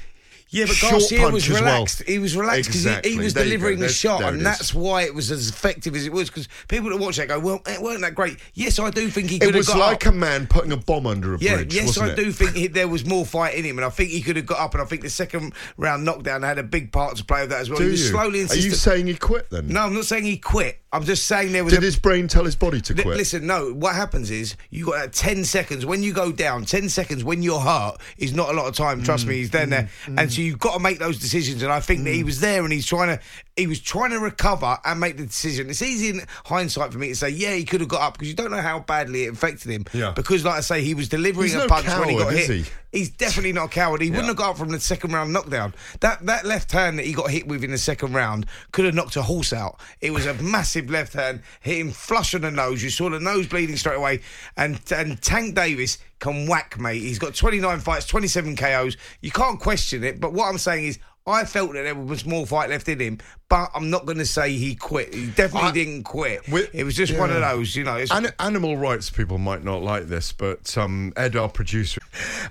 [0.54, 1.62] Yeah, but Short Garcia was as well.
[1.64, 2.04] relaxed.
[2.04, 3.12] He was relaxed because Exactly.
[3.12, 6.06] he, he was There delivering the shot, and that's why it was as effective as
[6.06, 6.30] it was.
[6.30, 9.32] Because people that watch that go, "Well, it weren't that great." Yes, I do think
[9.32, 10.14] he could It was like up.
[10.14, 11.74] a man putting a bomb under a Yeah, bridge.
[11.74, 12.16] yes, I it?
[12.16, 14.46] do think he, there was more fight in him, and I think he could have
[14.46, 14.74] got up.
[14.76, 17.62] And I think the second round knockdown had a big part to play with that
[17.62, 17.80] as well.
[17.80, 18.10] Do he was you?
[18.12, 19.68] slowly Are you saying he quit then?
[19.70, 20.80] No, I'm not saying he quit.
[20.94, 23.18] I'm just saying there was Did a his brain tell his body to Li- quit?
[23.18, 23.74] Listen, no.
[23.74, 26.66] What happens is you got that ten seconds when you go down.
[26.66, 29.02] Ten seconds when your heart is not a lot of time.
[29.02, 31.64] Mm, Trust me, he's then there, and so you've got to make those decisions.
[31.64, 32.04] And I think Mm.
[32.06, 33.24] that he was there, and he's trying to
[33.56, 35.70] he was trying to recover and make the decision.
[35.70, 38.28] It's easy in hindsight for me to say, yeah, he could have got up because
[38.28, 39.86] you don't know how badly it affected him.
[39.94, 40.12] Yeah.
[40.12, 42.50] Because, like I say, he was delivering He's a no punch when he got hit.
[42.50, 42.66] he?
[42.92, 44.02] He's definitely not a coward.
[44.02, 45.74] He wouldn't have got up from the second round knockdown.
[46.02, 48.94] That that left hand that he got hit with in the second round could have
[48.94, 49.80] knocked a horse out.
[50.02, 52.84] It was a massive left hand, hit him flush on the nose.
[52.84, 54.22] You saw the nose bleeding straight away.
[54.58, 57.02] And and Tank Davis can whack, mate.
[57.02, 58.98] He's got 29 fights, 27 KOs.
[59.22, 60.20] You can't question it.
[60.20, 61.00] But what I'm saying is.
[61.26, 64.26] I felt that there was more fight left in him, but I'm not going to
[64.26, 65.14] say he quit.
[65.14, 66.42] He definitely didn't quit.
[66.74, 68.04] it was just one of those, you know.
[68.12, 72.02] An- animal rights people might not like this, but um, Ed, our producer,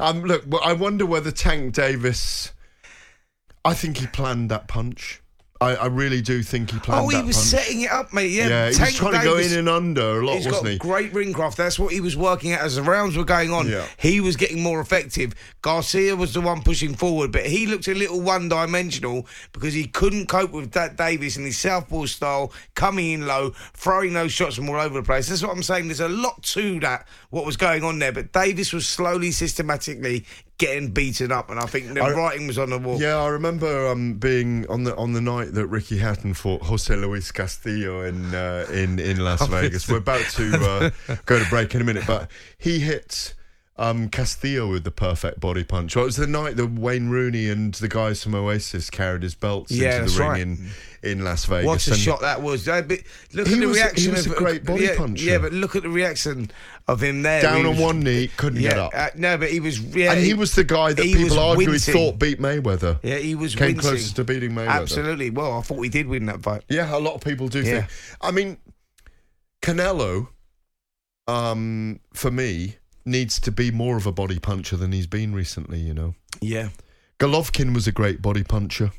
[0.01, 2.53] um, look, I wonder whether Tank Davis.
[3.65, 5.22] I think he planned that punch.
[5.63, 7.47] I, I really do think he planned Oh, he was punch.
[7.47, 8.31] setting it up, mate.
[8.31, 10.71] Yeah, Yeah, he was trying to go in and under a lot, He's wasn't got
[10.73, 10.79] he?
[10.79, 11.57] great ring craft.
[11.57, 13.69] That's what he was working at as the rounds were going on.
[13.69, 13.87] Yeah.
[13.99, 15.35] He was getting more effective.
[15.63, 19.87] Garcia was the one pushing forward, but he looked a little one dimensional because he
[19.87, 24.57] couldn't cope with that Davis and his southpaw style, coming in low, throwing those shots
[24.57, 25.29] from all over the place.
[25.29, 25.89] That's what I'm saying.
[25.89, 28.13] There's a lot to that, what was going on there.
[28.13, 30.25] But Davis was slowly, systematically
[30.63, 33.01] getting beaten up, and I think the I- writing was on the wall.
[33.01, 36.95] Yeah, I remember um, being on the on the night that Ricky Hatton fought Jose
[36.95, 39.89] Luis Castillo in uh, in in Las Vegas.
[39.89, 43.35] We're about to uh, go to break in a minute, but he hit
[43.77, 45.97] um, Castillo with the perfect body punch.
[45.97, 49.35] Well, it was the night that Wayne Rooney and the guys from Oasis carried his
[49.35, 50.41] belts Yeah, into the ring right.
[50.43, 50.71] in
[51.03, 51.67] in Las Vegas.
[51.67, 52.69] What a And shot that was!
[52.69, 52.83] Uh,
[53.33, 54.13] Look He at the was- he reaction.
[54.13, 55.25] was of, a great body yeah, puncher.
[55.25, 56.51] Yeah, but look at the reaction
[56.87, 57.43] of him there.
[57.43, 58.93] Down He on one knee, couldn't yeah, get up.
[58.95, 59.81] Uh, no, but he was.
[59.81, 61.95] Yeah, and he was the guy that people arguably wincing.
[61.95, 63.01] thought beat Mayweather.
[63.03, 64.69] Yeah, he was came closest to beating Mayweather.
[64.69, 65.31] Absolutely.
[65.31, 66.63] Well, I thought we did win that fight.
[66.69, 67.81] Yeah, a lot of people do Yeah.
[67.87, 67.87] think.
[68.21, 68.59] I mean,
[69.61, 70.29] Canelo,
[71.27, 75.81] um, for me, needs to be more of a body puncher than he's been recently.
[75.81, 76.69] You know, Yeah.
[77.19, 78.91] Golovkin was a great body puncher.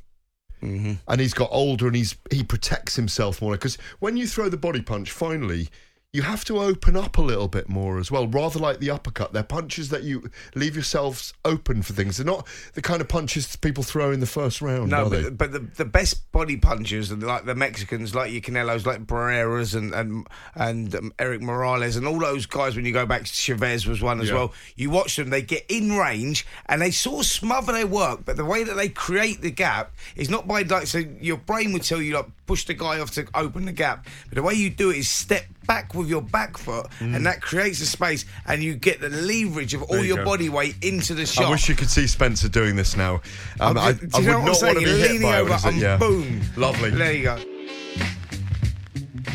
[0.62, 0.94] Mm-hmm.
[1.10, 3.52] And he's got older, and he's he protects himself more.
[3.54, 5.68] Because when you throw the body punch, finally,
[6.14, 8.28] you have to open up a little bit more as well.
[8.28, 12.18] Rather like the uppercut, they're punches that you leave yourselves open for things.
[12.18, 12.46] They're not
[12.76, 15.86] the kind of punches people throw in the first round, No, but, but the the
[15.86, 20.94] best body punchers are like the Mexicans, like your Canelos, like Barreras and and and
[20.96, 22.76] um, Erik Morales and all those guys.
[22.76, 24.36] When you go back, Chavez was one as Yeah.
[24.36, 24.54] well.
[24.76, 28.24] You watch them; they get in range and they sort of smother their work.
[28.24, 31.00] But the way that they create the gap is not by like so.
[31.00, 34.36] Your brain would tell you like push the guy off to open the gap, but
[34.36, 37.80] the way you do it is step back with your back foot, and that creates
[37.82, 40.02] a space, and you get the leverage of all Mm.
[40.02, 40.26] You your go.
[40.26, 41.46] body weight into the shot.
[41.46, 43.22] I wish you could see Spencer doing this now.
[43.60, 45.38] Um, I, do I you would know what not want to be hit leaning by
[45.40, 45.66] over it?
[45.66, 45.98] and Yeah.
[45.98, 46.42] boom.
[46.58, 46.90] Lovely.
[46.90, 47.40] There you go.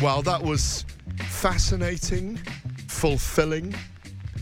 [0.01, 0.85] Well, that was
[1.27, 2.37] fascinating,
[2.87, 3.73] fulfilling,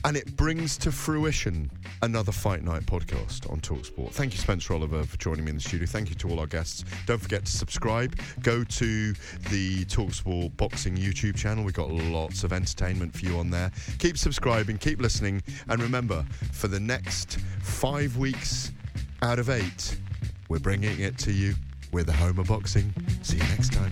[0.03, 1.71] and it brings to fruition
[2.01, 4.11] another Fight Night podcast on Talksport.
[4.11, 5.87] Thank you, Spencer Oliver, for joining me in the studio.
[5.87, 6.83] Thank you to all our guests.
[7.05, 8.17] Don't forget to subscribe.
[8.41, 9.13] Go to
[9.49, 11.63] the Talksport Boxing YouTube channel.
[11.63, 13.71] We've got lots of entertainment for you on there.
[13.99, 18.71] Keep subscribing, keep listening, and remember, for the next five weeks
[19.21, 19.97] out of eight,
[20.49, 21.55] we're bringing it to you.
[21.91, 22.93] We're the home of boxing.
[23.21, 23.91] See you next time.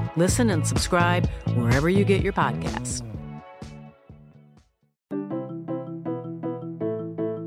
[0.17, 3.01] Listen and subscribe wherever you get your podcasts.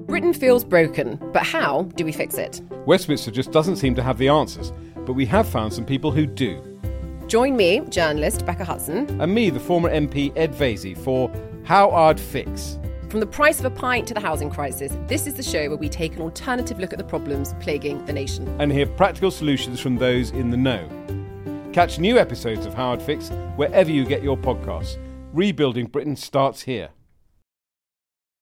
[0.07, 2.63] Britain feels broken, but how do we fix it?
[2.87, 4.73] Westminster just doesn't seem to have the answers,
[5.05, 6.63] but we have found some people who do.
[7.27, 11.31] Join me, journalist Becca Hudson, and me, the former MP Ed Vaizey, for
[11.65, 12.79] How Hard Fix.
[13.11, 15.77] From the price of a pint to the housing crisis, this is the show where
[15.77, 18.49] we take an alternative look at the problems plaguing the nation.
[18.59, 20.89] And hear practical solutions from those in the know.
[21.75, 24.97] Catch new episodes of Howard Fix wherever you get your podcasts.
[25.33, 26.91] Rebuilding Britain starts here.